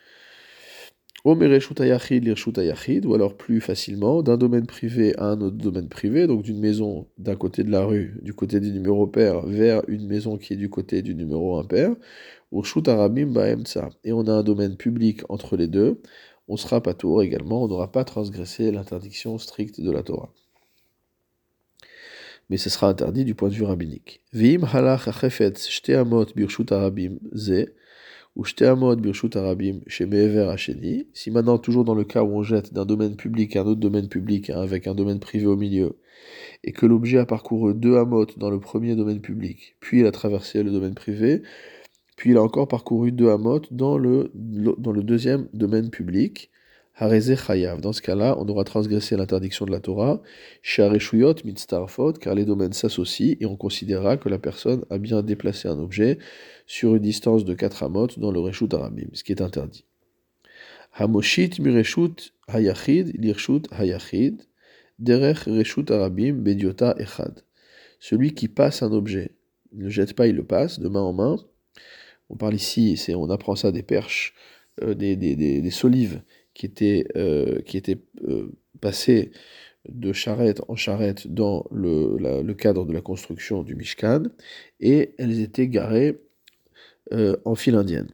ou 1.25 1.31
alors 3.13 3.35
plus 3.37 3.59
facilement, 3.59 4.21
d'un 4.23 4.37
domaine 4.37 4.65
privé 4.65 5.17
à 5.17 5.25
un 5.25 5.41
autre 5.41 5.57
domaine 5.57 5.89
privé, 5.89 6.27
donc 6.27 6.43
d'une 6.43 6.59
maison 6.59 7.07
d'un 7.17 7.35
côté 7.35 7.63
de 7.63 7.71
la 7.71 7.83
rue, 7.85 8.19
du 8.21 8.33
côté 8.33 8.59
du 8.59 8.71
numéro 8.71 9.07
pair, 9.07 9.45
vers 9.45 9.81
une 9.87 10.07
maison 10.07 10.37
qui 10.37 10.53
est 10.53 10.57
du 10.57 10.69
côté 10.69 11.01
du 11.01 11.15
numéro 11.15 11.57
impair, 11.57 11.95
et 14.03 14.13
on 14.13 14.27
a 14.27 14.31
un 14.31 14.43
domaine 14.43 14.77
public 14.77 15.21
entre 15.29 15.57
les 15.57 15.67
deux, 15.67 16.01
on 16.47 16.55
sera 16.55 16.81
pas 16.81 16.93
tour 16.93 17.21
également, 17.21 17.63
on 17.63 17.67
n'aura 17.67 17.91
pas 17.91 18.05
transgressé 18.05 18.71
l'interdiction 18.71 19.37
stricte 19.37 19.81
de 19.81 19.91
la 19.91 20.03
Torah 20.03 20.31
mais 22.49 22.57
ce 22.57 22.69
sera 22.69 22.89
interdit 22.89 23.25
du 23.25 23.35
point 23.35 23.49
de 23.49 23.53
vue 23.53 23.63
rabbinique. 23.63 24.21
Vim 24.33 24.63
halach 24.63 25.07
birshut 26.35 26.71
arabim 26.71 27.19
ze, 27.33 27.65
ou 28.35 28.43
birshut 28.95 29.35
arabim. 29.35 29.81
Si 31.13 31.31
maintenant, 31.31 31.57
toujours 31.57 31.83
dans 31.83 31.95
le 31.95 32.03
cas 32.03 32.23
où 32.23 32.37
on 32.37 32.43
jette 32.43 32.73
d'un 32.73 32.85
domaine 32.85 33.15
public 33.15 33.55
à 33.55 33.61
un 33.61 33.65
autre 33.65 33.79
domaine 33.79 34.07
public, 34.07 34.49
hein, 34.49 34.61
avec 34.61 34.87
un 34.87 34.95
domaine 34.95 35.19
privé 35.19 35.45
au 35.45 35.57
milieu, 35.57 35.97
et 36.63 36.71
que 36.71 36.85
l'objet 36.85 37.17
a 37.17 37.25
parcouru 37.25 37.73
deux 37.73 37.97
amot 37.97 38.27
dans 38.37 38.49
le 38.49 38.59
premier 38.59 38.95
domaine 38.95 39.21
public, 39.21 39.75
puis 39.79 39.99
il 40.01 40.05
a 40.05 40.11
traversé 40.11 40.63
le 40.63 40.71
domaine 40.71 40.95
privé, 40.95 41.41
puis 42.15 42.31
il 42.31 42.37
a 42.37 42.43
encore 42.43 42.67
parcouru 42.67 43.11
deux 43.11 43.29
amot 43.29 43.61
dans 43.71 43.97
le 43.97 44.31
deuxième 45.03 45.47
domaine 45.53 45.89
public, 45.89 46.49
dans 46.99 47.93
ce 47.93 48.01
cas-là, 48.01 48.35
on 48.39 48.47
aura 48.47 48.63
transgressé 48.63 49.15
l'interdiction 49.15 49.65
de 49.65 49.71
la 49.71 49.79
Torah. 49.79 50.21
Car 50.75 50.89
les 52.35 52.45
domaines 52.45 52.73
s'associent 52.73 53.35
et 53.39 53.45
on 53.45 53.55
considérera 53.55 54.17
que 54.17 54.29
la 54.29 54.39
personne 54.39 54.83
a 54.89 54.97
bien 54.97 55.21
déplacé 55.21 55.67
un 55.67 55.77
objet 55.77 56.17
sur 56.65 56.95
une 56.95 57.03
distance 57.03 57.45
de 57.45 57.53
4 57.53 57.83
amot 57.83 58.07
dans 58.17 58.31
le 58.31 58.39
reshut 58.39 58.73
arabim, 58.73 59.09
ce 59.13 59.23
qui 59.23 59.31
est 59.31 59.41
interdit. 59.41 59.85
Hamoshit 60.93 61.59
mireshut 61.59 62.33
hayachid 62.47 63.13
lirshut 63.21 63.67
hayachid, 63.71 64.41
reshut 64.99 65.91
arabim 65.91 66.33
bediota 66.41 66.95
echad. 66.97 67.43
Celui 67.99 68.33
qui 68.33 68.47
passe 68.47 68.81
un 68.81 68.91
objet, 68.91 69.35
il 69.71 69.83
ne 69.83 69.89
jette 69.89 70.13
pas, 70.13 70.25
il 70.25 70.35
le 70.35 70.43
passe 70.43 70.79
de 70.79 70.87
main 70.87 71.01
en 71.01 71.13
main. 71.13 71.35
On 72.29 72.37
parle 72.37 72.55
ici, 72.55 72.99
on 73.15 73.29
apprend 73.29 73.55
ça 73.55 73.71
des 73.71 73.83
perches, 73.83 74.33
euh, 74.81 74.95
des 74.95 75.71
solives 75.71 76.21
qui 76.57 76.65
étaient, 76.65 77.05
euh, 77.15 77.61
euh, 78.27 79.25
de 79.89 80.11
charrette 80.11 80.61
en 80.67 80.75
charrette 80.75 81.27
dans 81.27 81.67
le, 81.71 82.53
cadre 82.53 82.85
de 82.85 82.93
la 82.93 83.01
construction 83.01 83.61
du 83.61 83.75
Mishkan, 83.75 84.23
et 84.79 85.13
elles 85.19 85.39
étaient 85.39 85.67
garées 85.67 86.19
euh, 87.13 87.37
en 87.45 87.53
file 87.53 87.75
indienne. 87.75 88.09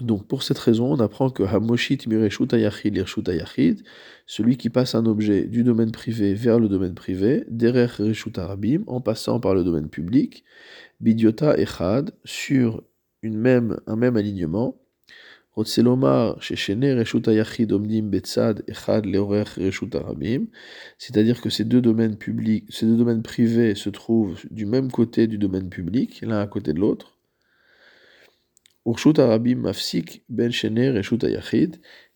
Donc 0.00 0.26
pour 0.26 0.42
cette 0.42 0.58
raison, 0.58 0.92
on 0.92 1.00
apprend 1.00 1.28
que 1.28 1.42
Hamoshit 1.42 2.06
Mireshut 2.06 2.52
Ayachid 2.52 2.96
Ayachid, 3.28 3.82
celui 4.26 4.56
qui 4.56 4.70
passe 4.70 4.94
un 4.94 5.04
objet 5.04 5.44
du 5.44 5.64
domaine 5.64 5.92
privé 5.92 6.32
vers 6.34 6.58
le 6.58 6.68
domaine 6.68 6.94
privé, 6.94 7.44
Derer 7.48 7.86
Reshut 7.86 8.38
en 8.86 9.00
passant 9.02 9.38
par 9.38 9.54
le 9.54 9.64
domaine 9.64 9.88
public, 9.88 10.44
Bidiota 11.00 11.58
Echad, 11.58 12.12
sur 12.24 12.82
un 13.22 13.96
même 13.96 14.16
alignement, 14.16 14.80
c'est-à-dire 20.98 21.40
que 21.40 21.48
ces 21.48 21.64
deux 21.64 21.80
domaines 21.80 22.16
publics, 22.16 22.66
ces 22.68 22.84
deux 22.84 22.96
domaines 22.96 23.22
privés 23.22 23.74
se 23.74 23.88
trouvent 23.88 24.38
du 24.50 24.66
même 24.66 24.90
côté 24.90 25.26
du 25.26 25.38
domaine 25.38 25.70
public, 25.70 26.20
l'un 26.20 26.40
à 26.40 26.46
côté 26.46 26.74
de 26.74 26.80
l'autre. 26.80 27.16
ben 30.28 30.52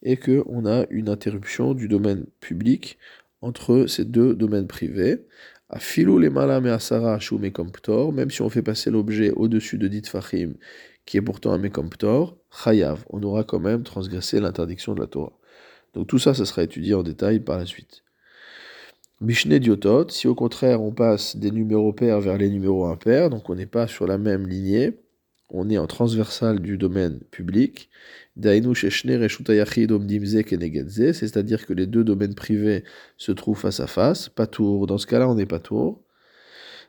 et 0.03 0.17
qu'on 0.17 0.67
a 0.67 0.87
une 0.91 1.09
interruption 1.09 1.75
du 1.75 1.89
domaine 1.89 2.27
public 2.41 2.99
entre 3.41 3.87
ces 3.87 4.05
deux 4.05 4.35
domaines 4.35 4.67
privés. 4.69 5.25
même 8.13 8.31
si 8.31 8.43
on 8.43 8.51
fait 8.51 8.63
passer 8.63 8.91
l'objet 8.91 9.31
au-dessus 9.31 9.79
de 9.79 9.89
dit 9.89 10.03
qui 11.11 11.17
est 11.17 11.23
pourtant 11.23 11.51
un 11.51 11.59
Mekomptor, 11.59 12.37
Chayav. 12.53 13.05
On 13.11 13.21
aura 13.25 13.43
quand 13.43 13.59
même 13.59 13.83
transgressé 13.83 14.39
l'interdiction 14.39 14.95
de 14.95 15.01
la 15.01 15.09
Torah. 15.09 15.33
Donc 15.93 16.07
tout 16.07 16.21
ça, 16.21 16.35
ça 16.35 16.45
sera 16.45 16.63
étudié 16.63 16.95
en 16.95 17.03
détail 17.03 17.41
par 17.41 17.59
la 17.59 17.67
suite. 17.67 18.05
Mishneh 19.21 19.59
Diotot, 19.59 20.09
si 20.11 20.29
au 20.29 20.37
contraire 20.37 20.81
on 20.81 20.93
passe 20.93 21.35
des 21.35 21.51
numéros 21.51 21.93
pairs 21.93 22.21
vers 22.21 22.39
les 22.39 22.49
numéros 22.49 22.87
impairs, 22.87 23.29
donc 23.29 23.51
on 23.51 23.57
n'est 23.57 23.67
pas 23.67 23.89
sur 23.89 24.07
la 24.07 24.19
même 24.19 24.47
lignée, 24.47 25.01
on 25.49 25.69
est 25.69 25.79
en 25.79 25.89
transversal 25.89 26.61
du 26.61 26.79
domaine 26.79 27.19
public, 27.33 27.91
c'est-à-dire 28.41 28.71
que 31.67 31.73
les 31.73 31.89
deux 31.89 32.05
domaines 32.05 32.37
privés 32.37 32.85
se 33.17 33.33
trouvent 33.33 33.59
face 33.59 33.81
à 33.81 33.89
face, 33.89 34.29
pas 34.29 34.47
tour, 34.47 34.87
dans 34.87 34.99
ce 34.99 35.09
cas-là 35.09 35.29
on 35.29 35.35
n'est 35.35 35.45
pas 35.45 35.59
tour, 35.59 36.05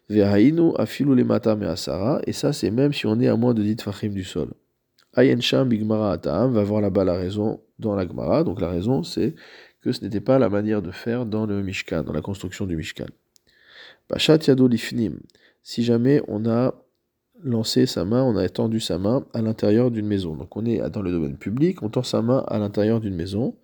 et 0.10 0.22
ça 2.34 2.54
c'est 2.54 2.72
même 2.72 2.94
si 2.94 3.06
on 3.06 3.20
est 3.20 3.28
à 3.28 3.36
moins 3.36 3.54
de 3.54 3.64
10 3.64 3.82
fachim 3.82 4.10
du 4.10 4.24
sol. 4.24 4.50
Ayensham 5.14 5.70
bigmara 5.70 6.14
atam 6.14 6.54
va 6.54 6.64
voir 6.64 6.82
là-bas 6.82 7.04
la 7.04 7.16
raison 7.16 7.62
dans 7.80 7.96
la 7.96 8.08
Gemara, 8.08 8.44
donc 8.44 8.62
la 8.62 8.70
raison 8.70 9.04
c'est 9.04 9.36
que 9.82 9.92
ce 9.92 10.04
n'était 10.04 10.22
pas 10.22 10.40
la 10.40 10.50
manière 10.50 10.82
de 10.82 10.92
faire 10.92 11.26
dans 11.26 11.46
le 11.46 11.62
Mishkan, 11.62 12.04
dans 12.04 12.14
la 12.14 12.22
construction 12.22 12.66
du 12.66 12.76
Mishkan. 12.76 13.08
Pachat 14.08 14.40
yado 14.48 14.68
lifnim, 14.68 15.20
si 15.64 15.84
jamais 15.84 16.22
on 16.28 16.50
a 16.50 16.74
lancé 17.44 17.86
sa 17.86 18.06
main, 18.06 18.24
on 18.24 18.38
a 18.38 18.46
étendu 18.46 18.80
sa 18.80 18.98
main 18.98 19.26
à 19.34 19.42
l'intérieur 19.42 19.92
d'une 19.92 20.08
maison. 20.08 20.36
Donc 20.36 20.56
on 20.56 20.66
est 20.66 20.88
dans 20.90 21.02
le 21.02 21.12
domaine 21.12 21.38
public, 21.38 21.82
on 21.82 21.90
tend 21.90 22.04
sa 22.04 22.22
main 22.22 22.44
à 22.48 22.60
l'intérieur 22.60 23.00
d'une 23.00 23.16
maison. 23.16 23.58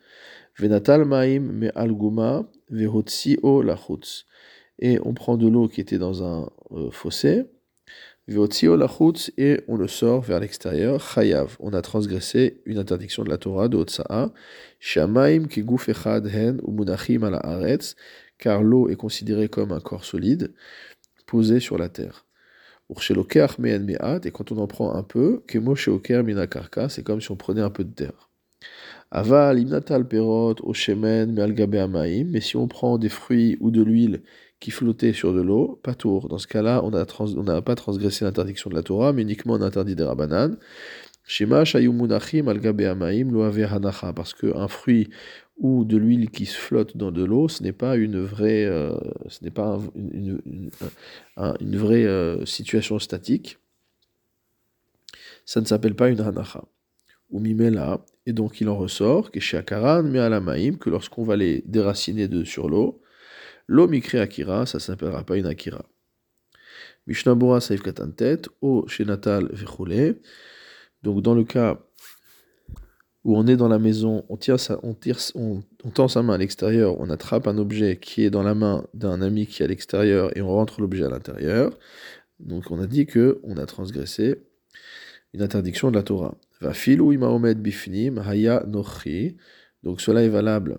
Venatal 0.60 1.06
maim 1.06 1.39
me 1.39 1.69
alguma 1.78 2.43
vehotsi 2.69 3.38
o 3.43 3.62
lachutz 3.62 4.26
et 4.80 5.00
on 5.04 5.13
prend 5.13 5.38
de 5.38 5.48
l'eau 5.48 5.68
qui 5.68 5.82
était 5.82 5.98
dans 5.98 6.24
un 6.24 6.50
euh, 6.72 6.92
fossé, 6.92 7.46
et 8.30 8.36
on 9.70 9.78
le 9.78 9.88
sort 9.88 10.22
vers 10.22 10.42
l'extérieur, 10.42 11.00
chayav. 11.00 11.56
On 11.62 11.72
a 11.72 11.82
transgressé 11.82 12.62
une 12.66 12.78
interdiction 12.78 13.24
de 13.24 13.30
la 13.30 13.38
Torah 13.38 13.70
de 13.70 13.78
Otsa'a, 13.78 14.34
shamaim 14.82 15.48
ki 15.48 15.63
hen 15.63 16.60
ou 16.62 16.72
munachim 16.74 17.24
ala 17.24 17.38
aretz, 17.38 17.96
car 18.38 18.63
l'eau 18.63 18.90
est 18.90 18.98
considérée 18.98 19.48
comme 19.48 19.72
un 19.72 19.80
corps 19.80 20.04
solide, 20.04 20.54
posé 21.26 21.62
sur 21.62 21.78
la 21.78 21.88
terre. 21.88 22.26
Et 22.90 24.32
quand 24.32 24.52
on 24.52 24.58
en 24.58 24.68
prend 24.68 24.94
un 24.94 25.04
peu, 25.04 25.42
c'est 26.90 27.04
comme 27.04 27.22
si 27.22 27.32
on 27.32 27.36
prenait 27.38 27.62
un 27.62 27.70
peu 27.70 27.86
de 27.86 27.94
terre. 27.94 28.30
Aval, 29.12 29.60
imnatal 29.60 30.06
perot, 30.06 30.56
oshemen, 30.63 31.34
mais 32.26 32.42
si 32.42 32.58
on 32.58 32.68
prend 32.68 32.98
des 32.98 33.10
fruits 33.10 33.56
ou 33.62 33.72
de 33.72 33.82
l'huile 33.82 34.22
qui 34.60 34.72
flottait 34.72 35.13
sur 35.13 35.34
de 35.34 35.41
l'eau, 35.41 35.80
pas 35.84 35.93
tour. 35.93 36.30
Dans 36.30 36.38
ce 36.38 36.48
cas-là, 36.48 36.84
on 36.84 36.91
n'a 37.43 37.62
pas 37.62 37.76
transgressé 37.76 38.26
l'interdiction 38.26 38.70
de 38.70 38.76
la 38.76 38.84
Torah, 38.84 39.13
mais 39.13 39.22
uniquement 39.22 39.56
un 39.56 39.62
interdit 39.62 39.96
des 39.96 40.04
Rabbanan. 40.04 40.58
Shema 41.26 41.65
shayumunachim 41.65 42.48
al 42.48 42.65
amaim 42.88 43.32
lo 43.32 43.43
hanacha, 43.43 44.13
parce 44.13 44.34
qu'un 44.34 44.67
fruit 44.67 45.10
ou 45.58 45.86
de 45.86 45.98
l'huile 45.98 46.30
qui 46.30 46.46
se 46.46 46.58
flotte 46.58 46.96
dans 46.96 47.12
de 47.12 47.24
l'eau, 47.24 47.48
ce 47.50 47.62
n'est 47.63 47.74
pas 47.74 47.98
une 47.98 48.24
vraie, 48.24 48.65
euh, 48.65 48.98
ce 49.28 49.43
n'est 49.43 49.52
pas 49.52 49.80
une, 49.96 50.70
vraie 51.62 52.06
euh, 52.06 52.46
situation 52.46 52.98
statique. 53.00 53.58
Ça 55.46 55.62
ne 55.62 55.65
s'appelle 55.65 55.96
pas 55.96 56.10
une 56.10 56.22
hanacha. 56.22 56.63
Ou 57.30 57.39
mimela, 57.39 58.06
et 58.26 58.32
donc 58.32 58.62
il 58.62 58.70
en 58.70 58.78
ressort 58.78 59.32
que 59.32 59.39
chez 59.41 59.58
Akaran, 59.58 60.04
mais 60.04 60.20
à 60.20 60.30
que 60.39 60.89
lorsqu'on 60.89 61.24
va 61.24 61.36
les 61.36 61.62
déraciner 61.65 62.30
de 62.30 62.46
sur 62.46 62.70
l'eau, 62.70 63.02
l'eau 63.68 63.88
mikri 63.88 64.20
akira, 64.20 64.66
ça 64.66 64.80
s'appellera 64.80 65.24
pas 65.24 65.38
une 65.38 65.46
akira. 65.46 65.86
Mishnabura 67.06 67.62
saif 67.62 67.82
katantet, 67.82 68.44
o 68.62 68.88
shenatal 68.88 69.50
vechule. 69.54 70.20
Donc 71.04 71.22
dans 71.22 71.36
le 71.36 71.44
cas 71.44 71.80
où 73.24 73.38
on 73.38 73.46
est 73.46 73.58
dans 73.58 73.68
la 73.68 73.80
maison, 73.80 74.26
on, 74.30 74.38
tire 74.38 74.56
on, 74.84 74.94
tire, 74.94 75.18
on, 75.36 75.62
tend 75.94 76.08
sa 76.08 76.24
main 76.24 76.36
à 76.36 76.38
l'extérieur, 76.38 77.00
on 77.00 77.10
attrape 77.10 77.48
un 77.48 77.58
objet 77.58 77.98
qui 77.98 78.24
est 78.24 78.30
dans 78.30 78.44
la 78.44 78.56
main 78.56 78.86
d'un 78.94 79.22
ami 79.22 79.48
qui 79.48 79.62
est 79.62 79.66
à 79.66 79.68
l'extérieur 79.68 80.36
et 80.38 80.42
on 80.42 80.48
rentre 80.48 80.80
l'objet 80.80 81.04
à 81.04 81.10
l'intérieur. 81.10 81.78
Donc 82.40 82.72
on 82.72 82.80
a 82.80 82.88
dit 82.88 83.06
que 83.06 83.40
on 83.44 83.58
a 83.58 83.66
transgressé 83.66 84.44
une 85.34 85.42
interdiction 85.42 85.92
de 85.92 85.96
la 85.96 86.04
Torah. 86.04 86.38
Va 86.62 86.74
filou 86.74 87.12
imaomed 87.12 87.62
bifnim 87.62 88.18
haya 88.20 88.64
nochi. 88.66 89.38
Donc 89.84 90.02
cela 90.02 90.24
est 90.24 90.30
valable. 90.30 90.78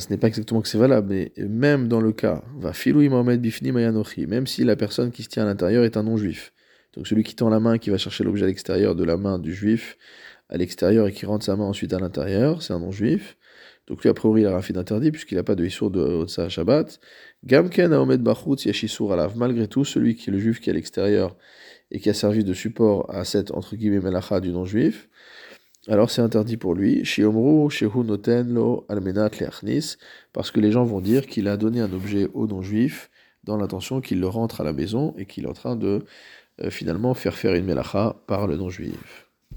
Ce 0.00 0.08
n'est 0.10 0.16
pas 0.16 0.28
exactement 0.28 0.60
que 0.60 0.68
c'est 0.68 0.78
valable, 0.78 1.08
mais 1.08 1.32
même 1.36 1.88
dans 1.88 2.00
le 2.00 2.12
cas, 2.12 2.42
va 2.58 2.72
filou 2.72 3.02
imaomed 3.02 3.40
bifnim 3.40 3.76
haya 3.76 3.92
nochi, 3.92 4.26
même 4.26 4.46
si 4.46 4.64
la 4.64 4.76
personne 4.76 5.10
qui 5.10 5.22
se 5.22 5.28
tient 5.28 5.42
à 5.42 5.46
l'intérieur 5.46 5.84
est 5.84 5.96
un 5.96 6.02
non-juif. 6.02 6.52
Donc 6.94 7.06
celui 7.06 7.22
qui 7.24 7.34
tend 7.34 7.48
la 7.48 7.60
main, 7.60 7.78
qui 7.78 7.90
va 7.90 7.98
chercher 7.98 8.24
l'objet 8.24 8.44
à 8.44 8.48
l'extérieur 8.48 8.94
de 8.94 9.04
la 9.04 9.16
main 9.16 9.38
du 9.38 9.54
juif 9.54 9.96
à 10.48 10.58
l'extérieur 10.58 11.08
et 11.08 11.12
qui 11.12 11.24
rentre 11.24 11.44
sa 11.44 11.56
main 11.56 11.64
ensuite 11.64 11.92
à 11.94 11.98
l'intérieur, 11.98 12.62
c'est 12.62 12.74
un 12.74 12.78
non-juif. 12.78 13.36
Donc 13.86 14.02
lui, 14.02 14.10
a 14.10 14.14
priori, 14.14 14.42
il 14.42 14.46
a 14.46 14.54
un 14.54 14.62
fait 14.62 14.72
d'interdit 14.72 15.10
puisqu'il 15.10 15.36
n'a 15.36 15.42
pas 15.42 15.54
de 15.54 15.64
issour 15.64 15.90
de 15.90 16.00
Otsa 16.00 16.48
Shabbat. 16.48 17.00
Gamken 17.44 17.92
Aomed 17.92 18.22
Bachutz 18.22 18.66
Yashisur 18.66 19.12
Alav. 19.12 19.36
Malgré 19.36 19.66
tout, 19.66 19.84
celui 19.84 20.14
qui 20.14 20.30
est 20.30 20.32
le 20.32 20.38
juif 20.38 20.60
qui 20.60 20.70
est 20.70 20.72
à 20.72 20.74
l'extérieur 20.74 21.36
et 21.90 21.98
qui 21.98 22.08
a 22.08 22.14
servi 22.14 22.44
de 22.44 22.54
support 22.54 23.12
à 23.12 23.24
cette, 23.24 23.50
entre 23.50 23.76
guillemets, 23.76 24.00
melacha 24.00 24.40
du 24.40 24.52
non-juif, 24.52 25.08
alors 25.88 26.10
c'est 26.10 26.22
interdit 26.22 26.56
pour 26.56 26.74
lui. 26.74 27.02
Parce 30.32 30.50
que 30.50 30.60
les 30.60 30.72
gens 30.72 30.84
vont 30.84 31.00
dire 31.00 31.26
qu'il 31.26 31.48
a 31.48 31.56
donné 31.56 31.80
un 31.80 31.92
objet 31.92 32.28
au 32.34 32.46
non-juif 32.46 33.10
dans 33.44 33.56
l'intention 33.56 34.00
qu'il 34.00 34.20
le 34.20 34.28
rentre 34.28 34.60
à 34.60 34.64
la 34.64 34.72
maison 34.72 35.14
et 35.18 35.26
qu'il 35.26 35.44
est 35.44 35.48
en 35.48 35.54
train 35.54 35.76
de 35.76 36.04
euh, 36.60 36.70
finalement 36.70 37.14
faire 37.14 37.34
faire 37.34 37.54
une 37.54 37.64
melacha 37.64 38.16
par 38.26 38.46
le 38.46 38.56
non-juif. 38.56 39.31